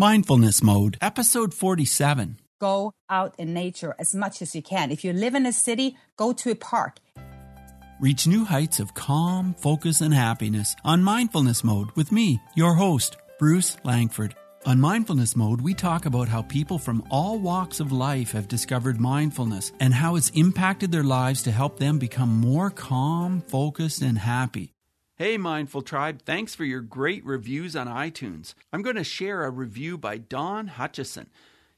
Mindfulness 0.00 0.62
Mode, 0.62 0.96
Episode 1.02 1.52
47. 1.52 2.38
Go 2.58 2.94
out 3.10 3.34
in 3.36 3.52
nature 3.52 3.94
as 3.98 4.14
much 4.14 4.40
as 4.40 4.54
you 4.54 4.62
can. 4.62 4.90
If 4.90 5.04
you 5.04 5.12
live 5.12 5.34
in 5.34 5.44
a 5.44 5.52
city, 5.52 5.94
go 6.16 6.32
to 6.32 6.50
a 6.50 6.54
park. 6.54 7.00
Reach 8.00 8.26
new 8.26 8.46
heights 8.46 8.80
of 8.80 8.94
calm, 8.94 9.54
focus, 9.58 10.00
and 10.00 10.14
happiness 10.14 10.74
on 10.86 11.02
Mindfulness 11.02 11.62
Mode 11.62 11.90
with 11.96 12.12
me, 12.12 12.40
your 12.54 12.76
host, 12.76 13.18
Bruce 13.38 13.76
Langford. 13.84 14.34
On 14.64 14.80
Mindfulness 14.80 15.36
Mode, 15.36 15.60
we 15.60 15.74
talk 15.74 16.06
about 16.06 16.28
how 16.28 16.40
people 16.40 16.78
from 16.78 17.04
all 17.10 17.38
walks 17.38 17.78
of 17.78 17.92
life 17.92 18.32
have 18.32 18.48
discovered 18.48 18.98
mindfulness 18.98 19.70
and 19.80 19.92
how 19.92 20.16
it's 20.16 20.30
impacted 20.30 20.90
their 20.90 21.04
lives 21.04 21.42
to 21.42 21.50
help 21.50 21.78
them 21.78 21.98
become 21.98 22.30
more 22.30 22.70
calm, 22.70 23.42
focused, 23.42 24.00
and 24.00 24.16
happy. 24.16 24.72
Hey, 25.20 25.36
Mindful 25.36 25.82
Tribe, 25.82 26.22
thanks 26.22 26.54
for 26.54 26.64
your 26.64 26.80
great 26.80 27.22
reviews 27.26 27.76
on 27.76 27.88
iTunes. 27.88 28.54
I'm 28.72 28.80
going 28.80 28.96
to 28.96 29.04
share 29.04 29.44
a 29.44 29.50
review 29.50 29.98
by 29.98 30.16
Don 30.16 30.68
Hutchison. 30.68 31.28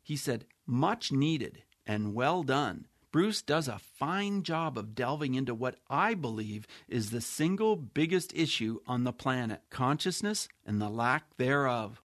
He 0.01 0.15
said, 0.15 0.45
Much 0.65 1.11
needed 1.11 1.65
and 1.85 2.15
well 2.15 2.45
done. 2.45 2.87
Bruce 3.11 3.43
does 3.43 3.67
a 3.67 3.81
fine 3.81 4.45
job 4.45 4.79
of 4.79 4.95
delving 4.95 5.35
into 5.35 5.57
what 5.57 5.75
I 5.91 6.15
believe 6.15 6.69
is 6.87 7.11
the 7.11 7.21
single 7.21 7.75
biggest 7.75 8.33
issue 8.33 8.79
on 8.87 9.03
the 9.03 9.13
planet 9.13 9.63
consciousness 9.71 10.47
and 10.65 10.81
the 10.81 10.89
lack 10.89 11.37
thereof. 11.37 12.01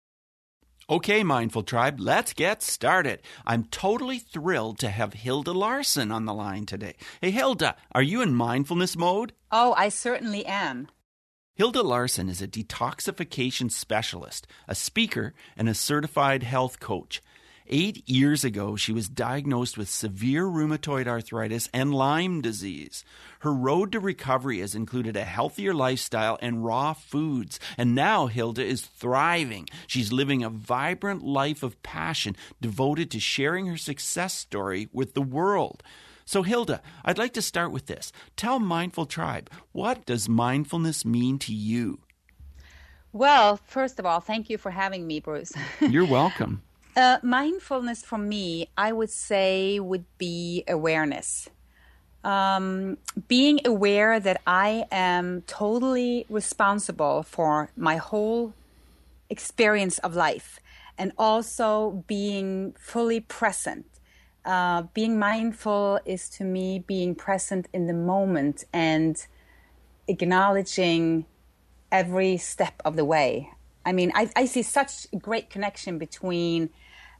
Okay, 0.88 1.24
Mindful 1.24 1.64
Tribe, 1.64 2.00
let's 2.00 2.34
get 2.34 2.62
started. 2.62 3.24
I'm 3.44 3.64
totally 3.64 4.20
thrilled 4.20 4.78
to 4.82 4.90
have 4.92 5.14
Hilda 5.14 5.54
Larson 5.54 6.12
on 6.12 6.26
the 6.26 6.34
line 6.36 6.68
today. 6.68 6.94
Hey, 7.22 7.32
Hilda, 7.32 7.76
are 7.92 8.04
you 8.04 8.22
in 8.22 8.36
mindfulness 8.36 8.96
mode? 8.96 9.34
Oh, 9.52 9.74
I 9.76 9.90
certainly 9.90 10.46
am. 10.46 10.90
Hilda 11.56 11.84
Larson 11.84 12.30
is 12.30 12.42
a 12.42 12.48
detoxification 12.48 13.72
specialist, 13.72 14.48
a 14.68 14.74
speaker, 14.74 15.36
and 15.56 15.70
a 15.70 15.76
certified 15.76 16.42
health 16.42 16.80
coach. 16.80 17.22
Eight 17.68 18.10
years 18.10 18.44
ago, 18.44 18.76
she 18.76 18.92
was 18.92 19.08
diagnosed 19.08 19.78
with 19.78 19.88
severe 19.88 20.46
rheumatoid 20.46 21.06
arthritis 21.06 21.70
and 21.72 21.94
Lyme 21.94 22.42
disease. 22.42 23.06
Her 23.42 23.54
road 23.54 23.92
to 23.92 24.00
recovery 24.00 24.62
has 24.62 24.74
included 24.74 25.16
a 25.16 25.24
healthier 25.26 25.76
lifestyle 25.76 26.40
and 26.42 26.66
raw 26.66 26.94
foods, 26.94 27.60
and 27.78 27.94
now 27.94 28.26
Hilda 28.26 28.66
is 28.66 28.82
thriving. 28.82 29.68
She's 29.86 30.12
living 30.12 30.44
a 30.44 30.50
vibrant 30.50 31.22
life 31.22 31.62
of 31.62 31.84
passion 31.84 32.36
devoted 32.62 33.12
to 33.12 33.20
sharing 33.20 33.68
her 33.68 33.78
success 33.78 34.34
story 34.34 34.90
with 34.92 35.14
the 35.14 35.22
world. 35.22 35.84
So, 36.26 36.44
Hilda, 36.44 36.82
I'd 37.04 37.18
like 37.18 37.34
to 37.34 37.42
start 37.42 37.72
with 37.72 37.88
this. 37.88 38.12
Tell 38.36 38.60
Mindful 38.60 39.06
Tribe, 39.06 39.50
what 39.72 40.06
does 40.06 40.30
mindfulness 40.30 41.06
mean 41.06 41.38
to 41.40 41.54
you? 41.54 42.00
Well, 43.12 43.58
first 43.58 44.00
of 44.00 44.06
all, 44.06 44.20
thank 44.20 44.50
you 44.50 44.58
for 44.58 44.72
having 44.72 45.06
me, 45.06 45.20
Bruce. 45.20 45.54
You're 45.82 46.06
welcome. 46.06 46.64
Uh, 46.96 47.18
mindfulness 47.24 48.04
for 48.04 48.18
me, 48.18 48.70
I 48.78 48.92
would 48.92 49.10
say, 49.10 49.80
would 49.80 50.06
be 50.18 50.64
awareness. 50.68 51.50
Um, 52.24 52.98
being 53.28 53.60
aware 53.66 54.20
that 54.20 54.42
I 54.48 54.86
am 54.92 55.44
totally 55.46 56.26
responsible 56.30 57.24
for 57.24 57.70
my 57.76 57.98
whole 57.98 58.54
experience 59.30 59.98
of 60.00 60.16
life 60.16 60.60
and 60.98 61.12
also 61.18 62.04
being 62.08 62.76
fully 62.80 63.20
present 63.20 63.86
uh, 64.46 64.84
being 64.94 65.18
mindful 65.18 66.00
is 66.06 66.30
to 66.30 66.44
me 66.44 66.80
being 66.80 67.16
present 67.16 67.68
in 67.74 67.88
the 67.88 67.94
moment 67.94 68.66
and 68.74 69.26
acknowledging 70.08 71.26
every 71.92 72.38
step 72.38 72.82
of 72.84 72.96
the 72.96 73.06
way. 73.06 73.50
I 73.86 73.92
mean, 73.92 74.12
I, 74.16 74.30
I 74.36 74.46
see 74.46 74.62
such 74.62 75.08
a 75.14 75.18
great 75.18 75.50
connection 75.50 75.98
between 75.98 76.70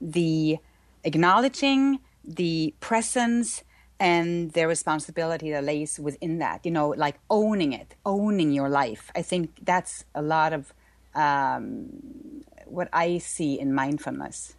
the 0.02 0.58
acknowledging, 1.04 2.00
the 2.24 2.74
presence, 2.80 3.64
and 4.00 4.52
the 4.52 4.68
responsibility 4.68 5.52
that 5.52 5.64
lays 5.64 6.00
within 6.00 6.40
that. 6.40 6.66
You 6.66 6.72
know, 6.72 6.90
like 6.90 7.20
owning 7.30 7.74
it, 7.74 7.96
owning 8.06 8.52
your 8.52 8.70
life. 8.70 9.12
I 9.16 9.22
think 9.22 9.60
that's 9.64 10.06
a 10.16 10.22
lot 10.22 10.52
of 10.52 10.74
um, 11.16 12.44
what 12.66 12.90
I 12.92 13.18
see 13.20 13.60
in 13.60 13.74
mindfulness. 13.74 14.56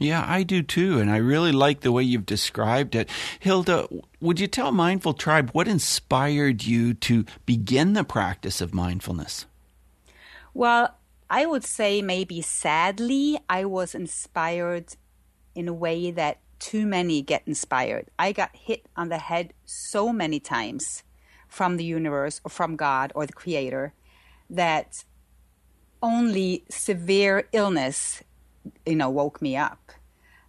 Yeah, 0.00 0.24
I 0.26 0.42
do 0.42 0.62
too. 0.62 0.98
And 0.98 1.10
I 1.10 1.18
really 1.18 1.52
like 1.52 1.80
the 1.80 1.92
way 1.92 2.02
you've 2.02 2.26
described 2.26 2.94
it. 2.94 3.08
Hilda, 3.40 3.88
would 4.20 4.40
you 4.40 4.46
tell 4.46 4.72
Mindful 4.72 5.14
Tribe 5.14 5.50
what 5.50 5.68
inspired 5.68 6.64
you 6.64 6.94
to 6.94 7.24
begin 7.46 7.92
the 7.92 8.04
practice 8.04 8.60
of 8.60 8.74
mindfulness? 8.74 9.46
Well, 10.54 10.96
I 11.30 11.46
would 11.46 11.64
say 11.64 12.02
maybe 12.02 12.42
sadly, 12.42 13.38
I 13.48 13.64
was 13.64 13.94
inspired 13.94 14.96
in 15.54 15.68
a 15.68 15.72
way 15.72 16.10
that 16.10 16.40
too 16.58 16.86
many 16.86 17.22
get 17.22 17.42
inspired. 17.46 18.08
I 18.18 18.32
got 18.32 18.54
hit 18.54 18.86
on 18.96 19.08
the 19.08 19.18
head 19.18 19.52
so 19.64 20.12
many 20.12 20.40
times 20.40 21.02
from 21.48 21.76
the 21.76 21.84
universe 21.84 22.40
or 22.44 22.50
from 22.50 22.76
God 22.76 23.12
or 23.14 23.26
the 23.26 23.32
Creator 23.32 23.92
that 24.48 25.04
only 26.02 26.64
severe 26.70 27.48
illness 27.52 28.22
you 28.86 28.96
know, 28.96 29.10
woke 29.10 29.40
me 29.42 29.56
up. 29.56 29.92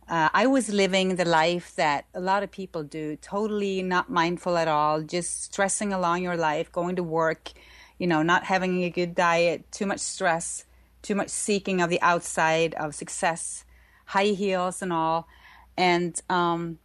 Uh, 0.08 0.30
I 0.34 0.48
was 0.48 0.70
living 0.70 1.16
the 1.16 1.26
life 1.26 1.76
that 1.76 2.06
a 2.14 2.20
lot 2.20 2.44
of 2.44 2.52
people 2.52 2.84
do, 2.84 3.16
totally 3.16 3.82
not 3.82 4.10
mindful 4.10 4.58
at 4.58 4.68
all, 4.68 5.02
just 5.02 5.44
stressing 5.46 5.94
along 5.94 6.24
your 6.24 6.36
life, 6.36 6.72
going 6.72 6.98
to 6.98 7.04
work, 7.04 7.52
you 7.98 8.08
know, 8.08 8.22
not 8.22 8.44
having 8.44 8.84
a 8.84 8.90
good 8.90 9.16
diet, 9.16 9.72
too 9.72 9.86
much 9.86 10.02
stress, 10.02 10.66
too 11.02 11.16
much 11.16 11.30
seeking 11.30 11.82
of 11.82 11.90
the 11.90 12.02
outside 12.02 12.74
of 12.76 12.94
success, 12.94 13.64
high 14.06 14.34
heels 14.36 14.82
and 14.82 14.92
all. 14.92 15.28
And 15.78 16.20
um, 16.30 16.80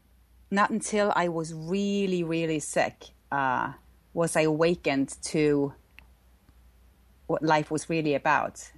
not 0.50 0.70
until 0.70 1.12
I 1.14 1.28
was 1.28 1.52
really, 1.52 2.22
really 2.22 2.60
sick 2.60 3.06
uh, 3.32 3.72
was 4.14 4.36
I 4.36 4.42
awakened 4.42 5.16
to 5.24 5.74
what 7.26 7.42
life 7.42 7.70
was 7.70 7.90
really 7.90 8.14
about. 8.14 8.70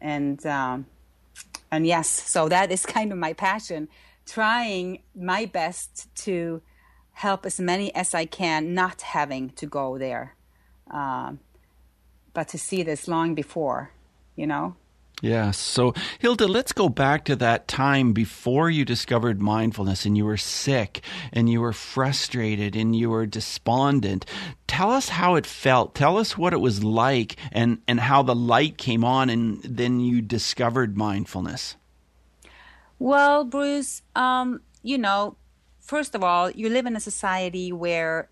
And 0.00 0.44
um, 0.46 0.86
and 1.70 1.86
yes, 1.86 2.08
so 2.08 2.48
that 2.48 2.70
is 2.70 2.86
kind 2.96 3.12
of 3.12 3.18
my 3.18 3.32
passion, 3.32 3.88
trying 4.26 5.02
my 5.14 5.46
best 5.46 6.14
to 6.24 6.62
help 7.12 7.44
as 7.44 7.58
many 7.58 7.94
as 7.94 8.14
I 8.14 8.26
can 8.26 8.74
not 8.74 9.02
having 9.02 9.50
to 9.50 9.66
go 9.66 9.98
there, 9.98 10.36
um, 10.90 11.40
but 12.32 12.48
to 12.48 12.58
see 12.58 12.82
this 12.82 13.08
long 13.08 13.34
before, 13.34 13.90
you 14.36 14.46
know. 14.46 14.76
Yes. 15.20 15.58
So, 15.58 15.94
Hilda, 16.20 16.46
let's 16.46 16.72
go 16.72 16.88
back 16.88 17.24
to 17.24 17.34
that 17.36 17.66
time 17.66 18.12
before 18.12 18.70
you 18.70 18.84
discovered 18.84 19.40
mindfulness 19.40 20.06
and 20.06 20.16
you 20.16 20.24
were 20.24 20.36
sick 20.36 21.00
and 21.32 21.50
you 21.50 21.60
were 21.60 21.72
frustrated 21.72 22.76
and 22.76 22.94
you 22.94 23.10
were 23.10 23.26
despondent. 23.26 24.26
Tell 24.68 24.90
us 24.90 25.08
how 25.08 25.34
it 25.34 25.44
felt. 25.44 25.96
Tell 25.96 26.18
us 26.18 26.38
what 26.38 26.52
it 26.52 26.60
was 26.60 26.84
like 26.84 27.34
and, 27.50 27.80
and 27.88 27.98
how 27.98 28.22
the 28.22 28.34
light 28.34 28.78
came 28.78 29.04
on 29.04 29.28
and 29.28 29.60
then 29.64 29.98
you 29.98 30.22
discovered 30.22 30.96
mindfulness. 30.96 31.76
Well, 33.00 33.44
Bruce, 33.44 34.02
um, 34.14 34.60
you 34.82 34.98
know, 34.98 35.36
first 35.80 36.14
of 36.14 36.22
all, 36.22 36.50
you 36.50 36.68
live 36.68 36.86
in 36.86 36.94
a 36.94 37.00
society 37.00 37.72
where 37.72 38.28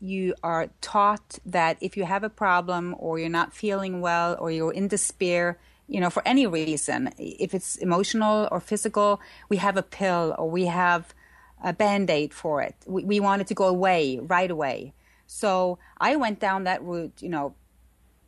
you 0.00 0.34
are 0.42 0.70
taught 0.80 1.38
that 1.44 1.76
if 1.80 1.96
you 1.96 2.04
have 2.04 2.22
a 2.24 2.30
problem 2.30 2.94
or 2.98 3.18
you're 3.18 3.28
not 3.28 3.52
feeling 3.52 4.00
well 4.00 4.36
or 4.38 4.50
you're 4.50 4.72
in 4.72 4.88
despair, 4.88 5.58
you 5.88 6.00
know, 6.00 6.10
for 6.10 6.22
any 6.26 6.46
reason, 6.46 7.10
if 7.18 7.54
it's 7.54 7.76
emotional 7.76 8.48
or 8.52 8.60
physical, 8.60 9.20
we 9.48 9.56
have 9.56 9.76
a 9.76 9.82
pill 9.82 10.34
or 10.38 10.48
we 10.48 10.66
have 10.66 11.14
a 11.64 11.72
band 11.72 12.10
aid 12.10 12.32
for 12.34 12.62
it. 12.62 12.76
We, 12.86 13.04
we 13.04 13.20
want 13.20 13.40
it 13.40 13.48
to 13.48 13.54
go 13.54 13.66
away 13.66 14.18
right 14.20 14.50
away. 14.50 14.92
So 15.26 15.78
I 15.98 16.16
went 16.16 16.40
down 16.40 16.64
that 16.64 16.82
route, 16.82 17.14
you 17.20 17.28
know, 17.28 17.54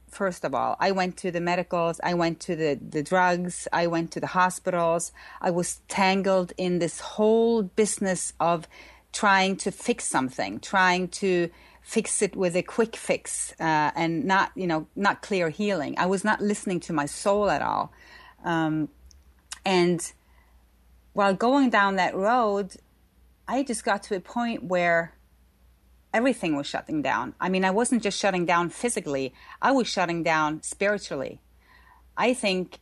first 0.08 0.44
of 0.44 0.54
all. 0.54 0.76
I 0.80 0.90
went 0.90 1.16
to 1.18 1.30
the 1.30 1.40
medicals, 1.40 2.00
I 2.02 2.14
went 2.14 2.40
to 2.40 2.56
the, 2.56 2.78
the 2.80 3.02
drugs, 3.02 3.68
I 3.72 3.86
went 3.86 4.10
to 4.12 4.20
the 4.20 4.26
hospitals. 4.26 5.12
I 5.40 5.50
was 5.50 5.80
tangled 5.88 6.52
in 6.56 6.78
this 6.78 7.00
whole 7.00 7.62
business 7.62 8.32
of 8.40 8.66
trying 9.12 9.56
to 9.56 9.70
fix 9.70 10.04
something, 10.04 10.60
trying 10.60 11.08
to 11.08 11.50
fix 11.90 12.22
it 12.22 12.36
with 12.36 12.54
a 12.54 12.62
quick 12.62 12.94
fix 12.94 13.52
uh, 13.58 13.90
and 13.96 14.24
not 14.24 14.52
you 14.54 14.64
know 14.64 14.86
not 14.94 15.22
clear 15.22 15.50
healing. 15.50 15.92
I 15.98 16.06
was 16.06 16.22
not 16.22 16.40
listening 16.40 16.78
to 16.86 16.92
my 16.92 17.06
soul 17.06 17.50
at 17.50 17.62
all. 17.62 17.92
Um, 18.44 18.90
and 19.64 20.00
while 21.14 21.34
going 21.34 21.68
down 21.68 21.96
that 21.96 22.14
road 22.14 22.76
i 23.48 23.64
just 23.64 23.84
got 23.84 24.04
to 24.04 24.14
a 24.14 24.20
point 24.20 24.62
where 24.62 25.12
everything 26.14 26.54
was 26.56 26.68
shutting 26.68 27.02
down. 27.02 27.34
I 27.40 27.48
mean 27.48 27.64
i 27.64 27.72
wasn't 27.72 28.04
just 28.04 28.20
shutting 28.20 28.46
down 28.46 28.70
physically 28.70 29.34
i 29.60 29.72
was 29.72 29.88
shutting 29.88 30.22
down 30.22 30.62
spiritually. 30.62 31.40
I 32.16 32.34
think 32.34 32.78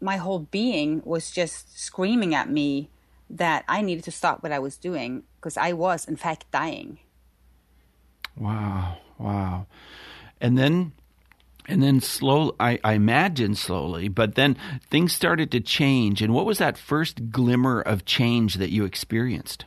my 0.00 0.18
whole 0.18 0.38
being 0.38 1.02
was 1.04 1.32
just 1.32 1.76
screaming 1.76 2.32
at 2.32 2.48
me 2.48 2.90
that 3.28 3.64
i 3.66 3.80
needed 3.82 4.04
to 4.04 4.12
stop 4.12 4.40
what 4.44 4.52
i 4.52 4.60
was 4.60 4.76
doing 4.76 5.24
because 5.36 5.56
i 5.56 5.72
was 5.72 6.06
in 6.06 6.16
fact 6.16 6.44
dying 6.52 7.00
Wow, 8.36 8.98
wow. 9.18 9.66
And 10.40 10.56
then 10.58 10.92
And 11.68 11.82
then 11.82 12.00
slow, 12.00 12.54
I, 12.60 12.78
I 12.84 12.92
imagine 12.92 13.56
slowly, 13.56 14.06
but 14.08 14.36
then 14.36 14.56
things 14.88 15.12
started 15.12 15.50
to 15.50 15.60
change. 15.60 16.22
And 16.22 16.32
what 16.32 16.46
was 16.46 16.58
that 16.58 16.78
first 16.78 17.32
glimmer 17.32 17.80
of 17.80 18.04
change 18.04 18.54
that 18.54 18.70
you 18.70 18.84
experienced? 18.84 19.64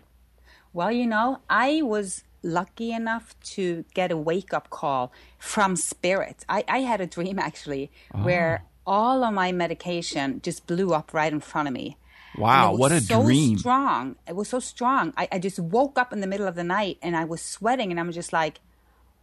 Well, 0.72 0.94
you 0.94 1.06
know, 1.06 1.40
I 1.50 1.82
was 1.82 2.24
lucky 2.42 2.94
enough 2.94 3.36
to 3.56 3.84
get 3.94 4.12
a 4.12 4.18
wake 4.18 4.54
up 4.54 4.70
call 4.70 5.12
from 5.40 5.76
spirit. 5.76 6.46
I, 6.48 6.64
I 6.70 6.80
had 6.88 7.02
a 7.02 7.06
dream 7.08 7.38
actually 7.38 7.92
oh. 8.14 8.24
where 8.24 8.64
all 8.86 9.26
of 9.26 9.34
my 9.34 9.52
medication 9.52 10.40
just 10.42 10.68
blew 10.68 10.94
up 10.94 11.14
right 11.14 11.34
in 11.34 11.42
front 11.42 11.68
of 11.68 11.74
me. 11.74 11.98
Wow, 12.40 12.76
what 12.76 12.92
a 12.92 12.96
dream! 12.96 13.08
so 13.08 13.24
dream. 13.24 13.58
strong. 13.58 14.16
It 14.28 14.36
was 14.36 14.50
so 14.50 14.60
strong. 14.60 15.14
I, 15.18 15.28
I 15.32 15.40
just 15.40 15.60
woke 15.60 16.00
up 16.00 16.14
in 16.14 16.22
the 16.22 16.28
middle 16.28 16.48
of 16.48 16.56
the 16.56 16.64
night 16.64 16.98
and 17.02 17.16
I 17.16 17.26
was 17.26 17.42
sweating 17.42 17.92
and 17.92 18.00
I'm 18.00 18.12
just 18.12 18.32
like, 18.32 18.60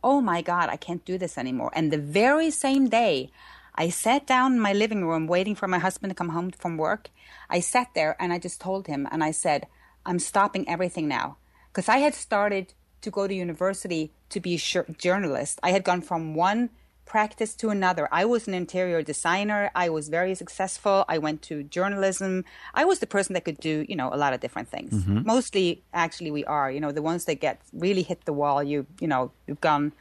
oh 0.04 0.20
my 0.20 0.42
God, 0.42 0.68
I 0.68 0.76
can't 0.76 1.04
do 1.04 1.18
this 1.18 1.38
anymore. 1.38 1.72
And 1.74 1.90
the 1.90 1.98
very 1.98 2.50
same 2.50 2.88
day, 2.88 3.30
I 3.74 3.88
sat 3.88 4.26
down 4.26 4.54
in 4.54 4.60
my 4.60 4.72
living 4.72 5.04
room 5.04 5.26
waiting 5.26 5.54
for 5.54 5.68
my 5.68 5.78
husband 5.78 6.10
to 6.10 6.14
come 6.14 6.30
home 6.30 6.50
from 6.50 6.76
work. 6.76 7.10
I 7.50 7.60
sat 7.60 7.88
there 7.94 8.16
and 8.20 8.32
I 8.32 8.38
just 8.38 8.60
told 8.60 8.86
him 8.86 9.08
and 9.10 9.24
I 9.24 9.32
said, 9.32 9.66
I'm 10.04 10.18
stopping 10.18 10.68
everything 10.68 11.08
now. 11.08 11.36
Because 11.72 11.88
I 11.88 11.98
had 11.98 12.14
started 12.14 12.72
to 13.02 13.10
go 13.10 13.26
to 13.26 13.34
university 13.34 14.12
to 14.30 14.40
be 14.40 14.54
a 14.54 14.92
journalist. 14.92 15.58
I 15.62 15.72
had 15.72 15.84
gone 15.84 16.00
from 16.00 16.34
one 16.34 16.70
practice 17.06 17.54
to 17.54 17.70
another. 17.70 18.08
I 18.12 18.24
was 18.24 18.46
an 18.48 18.54
interior 18.54 19.00
designer. 19.00 19.70
I 19.74 19.88
was 19.88 20.08
very 20.08 20.34
successful. 20.34 21.04
I 21.08 21.18
went 21.18 21.40
to 21.42 21.62
journalism. 21.62 22.44
I 22.74 22.84
was 22.84 22.98
the 22.98 23.06
person 23.06 23.32
that 23.34 23.44
could 23.44 23.58
do, 23.58 23.86
you 23.88 23.96
know, 23.96 24.12
a 24.12 24.18
lot 24.18 24.34
of 24.34 24.40
different 24.40 24.68
things. 24.68 24.92
Mm-hmm. 24.92 25.22
Mostly, 25.24 25.82
actually, 25.94 26.32
we 26.32 26.44
are, 26.44 26.70
you 26.70 26.80
know, 26.80 26.92
the 26.92 27.02
ones 27.02 27.24
that 27.24 27.40
get 27.40 27.60
really 27.72 28.02
hit 28.02 28.24
the 28.24 28.32
wall. 28.32 28.62
You, 28.62 28.86
you 29.00 29.06
know, 29.06 29.30
you've 29.46 29.60
gone, 29.60 29.92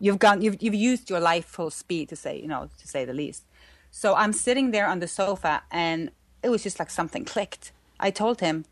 you've 0.00 0.18
gone, 0.18 0.40
you've, 0.40 0.60
you've 0.62 0.74
used 0.74 1.10
your 1.10 1.20
life 1.20 1.44
full 1.44 1.70
speed 1.70 2.08
to 2.08 2.16
say, 2.16 2.40
you 2.40 2.48
know, 2.48 2.70
to 2.78 2.88
say 2.88 3.04
the 3.04 3.12
least. 3.12 3.44
So 3.90 4.14
I'm 4.14 4.32
sitting 4.32 4.70
there 4.70 4.88
on 4.88 5.00
the 5.00 5.08
sofa 5.08 5.62
and 5.70 6.10
it 6.42 6.48
was 6.48 6.62
just 6.62 6.78
like 6.78 6.90
something 6.90 7.26
clicked. 7.26 7.72
I 8.00 8.10
told 8.10 8.40
him, 8.40 8.64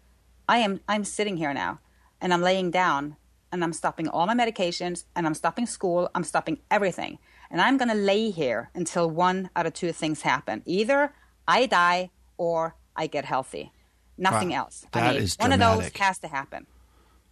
I 0.49 0.59
am, 0.59 0.81
I'm 0.89 1.05
sitting 1.05 1.37
here 1.37 1.53
now 1.53 1.79
and 2.23 2.33
I'm 2.33 2.41
laying 2.41 2.71
down 2.71 3.17
and 3.53 3.62
I'm 3.62 3.75
stopping 3.75 4.09
all 4.09 4.27
my 4.27 4.35
medications 4.35 5.05
and 5.15 5.27
I'm 5.27 5.35
stopping 5.35 5.67
school. 5.67 6.11
I'm 6.15 6.25
stopping 6.25 6.59
everything 6.71 7.19
and 7.50 7.61
I'm 7.61 7.76
going 7.76 7.88
to 7.88 7.94
lay 7.94 8.31
here 8.31 8.70
until 8.75 9.11
one 9.11 9.50
out 9.56 9.67
of 9.67 9.73
two 9.73 9.93
things 9.93 10.23
happen. 10.23 10.62
Either 10.67 11.12
I 11.49 11.67
die 11.67 12.11
or 12.37 12.76
I 12.94 13.06
get 13.06 13.25
healthy. 13.25 13.73
Nothing 14.17 14.50
wow. 14.50 14.58
else. 14.58 14.87
That 14.93 15.02
I 15.05 15.12
mean, 15.12 15.23
is 15.23 15.37
one 15.38 15.50
dramatic. 15.50 15.87
of 15.87 15.93
those 15.93 16.00
has 16.00 16.19
to 16.19 16.29
happen. 16.29 16.67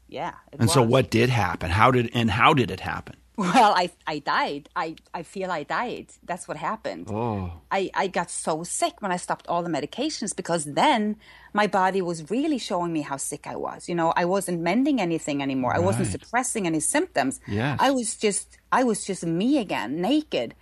Yeah. 0.08 0.34
And 0.52 0.62
was. 0.62 0.72
so 0.72 0.82
what 0.82 1.10
did 1.10 1.28
happen? 1.28 1.70
How 1.70 1.90
did 1.90 2.10
and 2.14 2.30
how 2.30 2.54
did 2.54 2.70
it 2.70 2.80
happen? 2.80 3.16
Well, 3.38 3.72
I 3.76 3.88
I 4.04 4.18
died. 4.18 4.68
I, 4.74 4.96
I 5.14 5.22
feel 5.22 5.52
I 5.52 5.62
died. 5.62 6.08
That's 6.24 6.48
what 6.48 6.56
happened. 6.56 7.08
Oh. 7.08 7.52
I, 7.70 7.88
I 7.94 8.08
got 8.08 8.32
so 8.32 8.64
sick 8.64 9.00
when 9.00 9.12
I 9.12 9.16
stopped 9.16 9.46
all 9.46 9.62
the 9.62 9.70
medications 9.70 10.34
because 10.34 10.64
then 10.64 11.16
my 11.52 11.68
body 11.68 12.02
was 12.02 12.30
really 12.32 12.58
showing 12.58 12.92
me 12.92 13.02
how 13.02 13.16
sick 13.16 13.46
I 13.46 13.54
was. 13.54 13.88
You 13.88 13.94
know, 13.94 14.12
I 14.16 14.24
wasn't 14.24 14.60
mending 14.60 15.00
anything 15.00 15.40
anymore. 15.40 15.70
Right. 15.70 15.80
I 15.80 15.84
wasn't 15.84 16.08
suppressing 16.08 16.66
any 16.66 16.80
symptoms. 16.80 17.38
Yes. 17.46 17.78
I 17.80 17.92
was 17.92 18.16
just 18.16 18.58
I 18.72 18.82
was 18.82 19.04
just 19.04 19.24
me 19.24 19.58
again, 19.58 20.00
naked. 20.00 20.56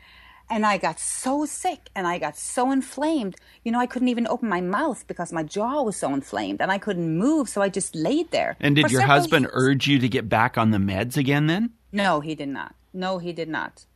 And 0.48 0.64
I 0.64 0.78
got 0.78 1.00
so 1.00 1.44
sick 1.44 1.90
and 1.96 2.06
I 2.06 2.18
got 2.18 2.36
so 2.36 2.70
inflamed. 2.70 3.36
You 3.64 3.72
know, 3.72 3.80
I 3.80 3.86
couldn't 3.86 4.08
even 4.08 4.28
open 4.28 4.48
my 4.48 4.60
mouth 4.60 5.04
because 5.08 5.32
my 5.32 5.42
jaw 5.42 5.82
was 5.82 5.96
so 5.96 6.14
inflamed 6.14 6.60
and 6.60 6.70
I 6.70 6.78
couldn't 6.78 7.18
move. 7.18 7.48
So 7.48 7.62
I 7.62 7.68
just 7.68 7.96
laid 7.96 8.30
there. 8.30 8.56
And 8.60 8.76
did 8.76 8.92
your 8.92 9.02
husband 9.02 9.46
years. 9.46 9.54
urge 9.54 9.88
you 9.88 9.98
to 9.98 10.08
get 10.08 10.28
back 10.28 10.56
on 10.56 10.70
the 10.70 10.78
meds 10.78 11.16
again 11.16 11.46
then? 11.48 11.70
No, 11.92 12.20
he 12.20 12.34
did 12.34 12.48
not. 12.48 12.74
No, 12.92 13.18
he 13.18 13.32
did 13.32 13.48
not. 13.48 13.86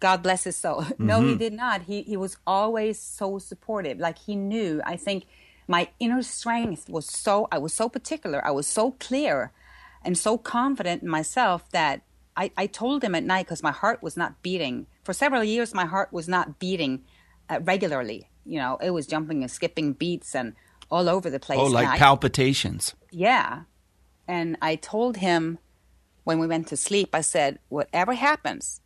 God 0.00 0.22
bless 0.22 0.44
his 0.44 0.56
soul. 0.56 0.82
Mm-hmm. 0.82 1.06
No, 1.06 1.20
he 1.22 1.34
did 1.34 1.52
not. 1.52 1.82
He 1.82 2.02
he 2.02 2.16
was 2.16 2.36
always 2.46 2.98
so 2.98 3.38
supportive. 3.38 3.98
Like 3.98 4.18
he 4.18 4.36
knew. 4.36 4.80
I 4.84 4.96
think 4.96 5.26
my 5.66 5.88
inner 5.98 6.22
strength 6.22 6.88
was 6.88 7.06
so 7.06 7.48
I 7.50 7.58
was 7.58 7.74
so 7.74 7.88
particular. 7.88 8.44
I 8.44 8.50
was 8.50 8.66
so 8.66 8.92
clear 8.92 9.52
and 10.04 10.16
so 10.16 10.38
confident 10.38 11.02
in 11.02 11.08
myself 11.08 11.68
that 11.70 12.02
I, 12.36 12.52
I 12.56 12.66
told 12.66 13.02
him 13.02 13.14
at 13.14 13.24
night 13.24 13.46
because 13.46 13.62
my 13.62 13.72
heart 13.72 14.02
was 14.02 14.16
not 14.16 14.42
beating. 14.42 14.86
For 15.02 15.12
several 15.12 15.42
years 15.42 15.74
my 15.74 15.86
heart 15.86 16.12
was 16.12 16.28
not 16.28 16.58
beating 16.58 17.04
uh, 17.50 17.60
regularly. 17.62 18.28
You 18.46 18.58
know, 18.58 18.78
it 18.80 18.90
was 18.90 19.06
jumping 19.06 19.42
and 19.42 19.50
skipping 19.50 19.92
beats 19.92 20.34
and 20.34 20.54
all 20.90 21.08
over 21.08 21.28
the 21.28 21.40
place. 21.40 21.58
Oh, 21.60 21.66
like 21.66 21.88
I, 21.88 21.98
palpitations. 21.98 22.94
Yeah. 23.10 23.62
And 24.26 24.56
I 24.62 24.76
told 24.76 25.16
him 25.18 25.58
when 26.28 26.38
we 26.38 26.46
went 26.46 26.66
to 26.66 26.76
sleep, 26.76 27.14
I 27.14 27.22
said, 27.22 27.58
whatever 27.70 28.12
happens, 28.12 28.82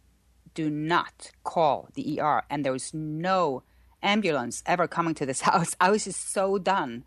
do 0.54 0.70
not 0.70 1.32
call 1.42 1.88
the 1.94 2.20
ER. 2.20 2.44
And 2.48 2.64
there 2.64 2.70
was 2.70 2.94
no 2.94 3.64
ambulance 4.00 4.62
ever 4.64 4.86
coming 4.86 5.14
to 5.14 5.26
this 5.26 5.40
house. 5.50 5.74
I 5.80 5.90
was 5.90 6.04
just 6.04 6.32
so 6.32 6.58
done. 6.58 7.02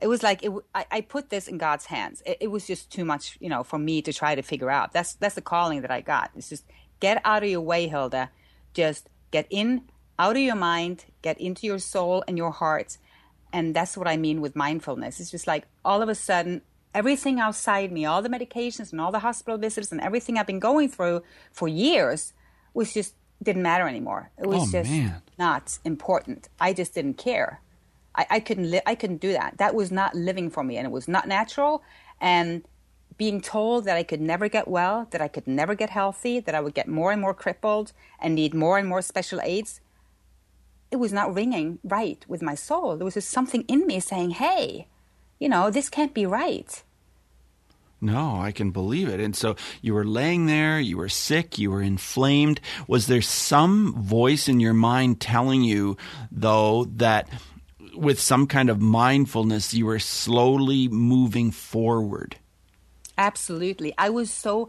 It 0.00 0.06
was 0.06 0.22
like 0.22 0.42
it, 0.42 0.50
I, 0.74 0.86
I, 0.90 1.00
put 1.02 1.28
this 1.28 1.48
in 1.48 1.58
God's 1.58 1.84
hands. 1.84 2.22
It, 2.24 2.38
it, 2.40 2.46
was 2.46 2.66
just 2.66 2.90
too 2.90 3.04
much, 3.04 3.36
you 3.42 3.50
know, 3.50 3.62
for 3.62 3.78
me 3.78 4.00
to 4.00 4.12
try 4.14 4.34
to 4.34 4.40
figure 4.40 4.70
out. 4.70 4.94
That's 4.94 5.16
that's 5.16 5.34
the 5.34 5.42
calling 5.42 5.82
that 5.82 5.90
I 5.90 6.00
got. 6.00 6.30
It's 6.34 6.48
just 6.48 6.64
get 7.00 7.20
out 7.22 7.42
of 7.42 7.50
your 7.50 7.60
way, 7.60 7.86
Hilda. 7.86 8.30
Just 8.72 9.10
get 9.32 9.46
in, 9.50 9.82
out 10.18 10.36
of 10.36 10.42
your 10.42 10.56
mind, 10.56 11.04
get 11.20 11.38
into 11.38 11.66
your 11.66 11.78
soul 11.78 12.24
and 12.26 12.38
your 12.38 12.52
heart, 12.52 12.96
and 13.52 13.76
that's 13.76 13.98
what 13.98 14.08
I 14.08 14.16
mean 14.16 14.40
with 14.40 14.56
mindfulness. 14.56 15.20
It's 15.20 15.30
just 15.30 15.46
like 15.46 15.66
all 15.84 16.00
of 16.00 16.08
a 16.08 16.14
sudden 16.14 16.62
everything 16.94 17.40
outside 17.40 17.90
me, 17.92 18.06
all 18.06 18.22
the 18.22 18.28
medications 18.28 18.92
and 18.92 19.00
all 19.00 19.12
the 19.12 19.18
hospital 19.18 19.58
visits 19.58 19.92
and 19.92 20.00
everything 20.00 20.38
I've 20.38 20.46
been 20.46 20.60
going 20.60 20.88
through 20.88 21.22
for 21.52 21.68
years 21.68 22.32
was 22.72 22.94
just 22.94 23.14
didn't 23.42 23.62
matter 23.62 23.88
anymore. 23.88 24.30
It 24.38 24.46
was 24.46 24.68
oh, 24.68 24.72
just 24.72 24.90
man. 24.90 25.20
not 25.38 25.78
important. 25.84 26.48
I 26.60 26.72
just 26.72 26.94
didn't 26.94 27.14
care. 27.14 27.60
I, 28.14 28.26
I 28.30 28.40
couldn't 28.40 28.70
li- 28.70 28.80
I 28.86 28.94
couldn't 28.94 29.20
do 29.20 29.32
that. 29.32 29.58
That 29.58 29.74
was 29.74 29.90
not 29.90 30.14
living 30.14 30.48
for 30.50 30.62
me 30.62 30.76
and 30.76 30.86
it 30.86 30.90
was 30.90 31.08
not 31.08 31.26
natural. 31.28 31.82
And 32.20 32.64
being 33.16 33.40
told 33.40 33.84
that 33.84 33.96
I 33.96 34.02
could 34.02 34.20
never 34.20 34.48
get 34.48 34.66
well, 34.68 35.08
that 35.10 35.20
I 35.20 35.28
could 35.28 35.46
never 35.46 35.74
get 35.74 35.90
healthy, 35.90 36.40
that 36.40 36.54
I 36.54 36.60
would 36.60 36.74
get 36.74 36.88
more 36.88 37.12
and 37.12 37.20
more 37.20 37.34
crippled 37.34 37.92
and 38.18 38.34
need 38.34 38.54
more 38.54 38.78
and 38.78 38.88
more 38.88 39.02
special 39.02 39.40
aids, 39.42 39.80
it 40.90 40.96
was 40.96 41.12
not 41.12 41.34
ringing 41.34 41.78
right 41.84 42.24
with 42.28 42.42
my 42.42 42.54
soul. 42.54 42.96
There 42.96 43.04
was 43.04 43.14
just 43.14 43.30
something 43.30 43.62
in 43.62 43.86
me 43.86 44.00
saying, 44.00 44.30
hey, 44.30 44.86
you 45.38 45.48
know, 45.48 45.70
this 45.70 45.88
can't 45.88 46.14
be 46.14 46.26
right. 46.26 46.82
No, 48.00 48.38
I 48.38 48.52
can 48.52 48.70
believe 48.70 49.08
it. 49.08 49.18
And 49.18 49.34
so 49.34 49.56
you 49.80 49.94
were 49.94 50.04
laying 50.04 50.44
there, 50.44 50.78
you 50.78 50.98
were 50.98 51.08
sick, 51.08 51.58
you 51.58 51.70
were 51.70 51.80
inflamed. 51.80 52.60
Was 52.86 53.06
there 53.06 53.22
some 53.22 53.94
voice 53.94 54.46
in 54.46 54.60
your 54.60 54.74
mind 54.74 55.20
telling 55.20 55.62
you, 55.62 55.96
though, 56.30 56.84
that 56.96 57.28
with 57.94 58.20
some 58.20 58.46
kind 58.46 58.68
of 58.68 58.80
mindfulness, 58.80 59.72
you 59.72 59.86
were 59.86 59.98
slowly 59.98 60.88
moving 60.88 61.50
forward? 61.50 62.36
Absolutely. 63.16 63.94
I 63.96 64.10
was 64.10 64.30
so 64.30 64.68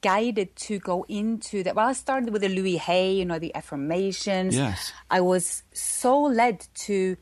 guided 0.00 0.54
to 0.54 0.78
go 0.78 1.04
into 1.08 1.64
that. 1.64 1.74
Well, 1.74 1.88
I 1.88 1.92
started 1.92 2.30
with 2.30 2.42
the 2.42 2.48
Louise 2.48 2.82
Hay, 2.82 3.14
you 3.14 3.24
know, 3.24 3.40
the 3.40 3.54
affirmations. 3.56 4.54
Yes. 4.54 4.92
I 5.10 5.20
was 5.22 5.64
so 5.72 6.22
led 6.22 6.66
to 6.86 7.16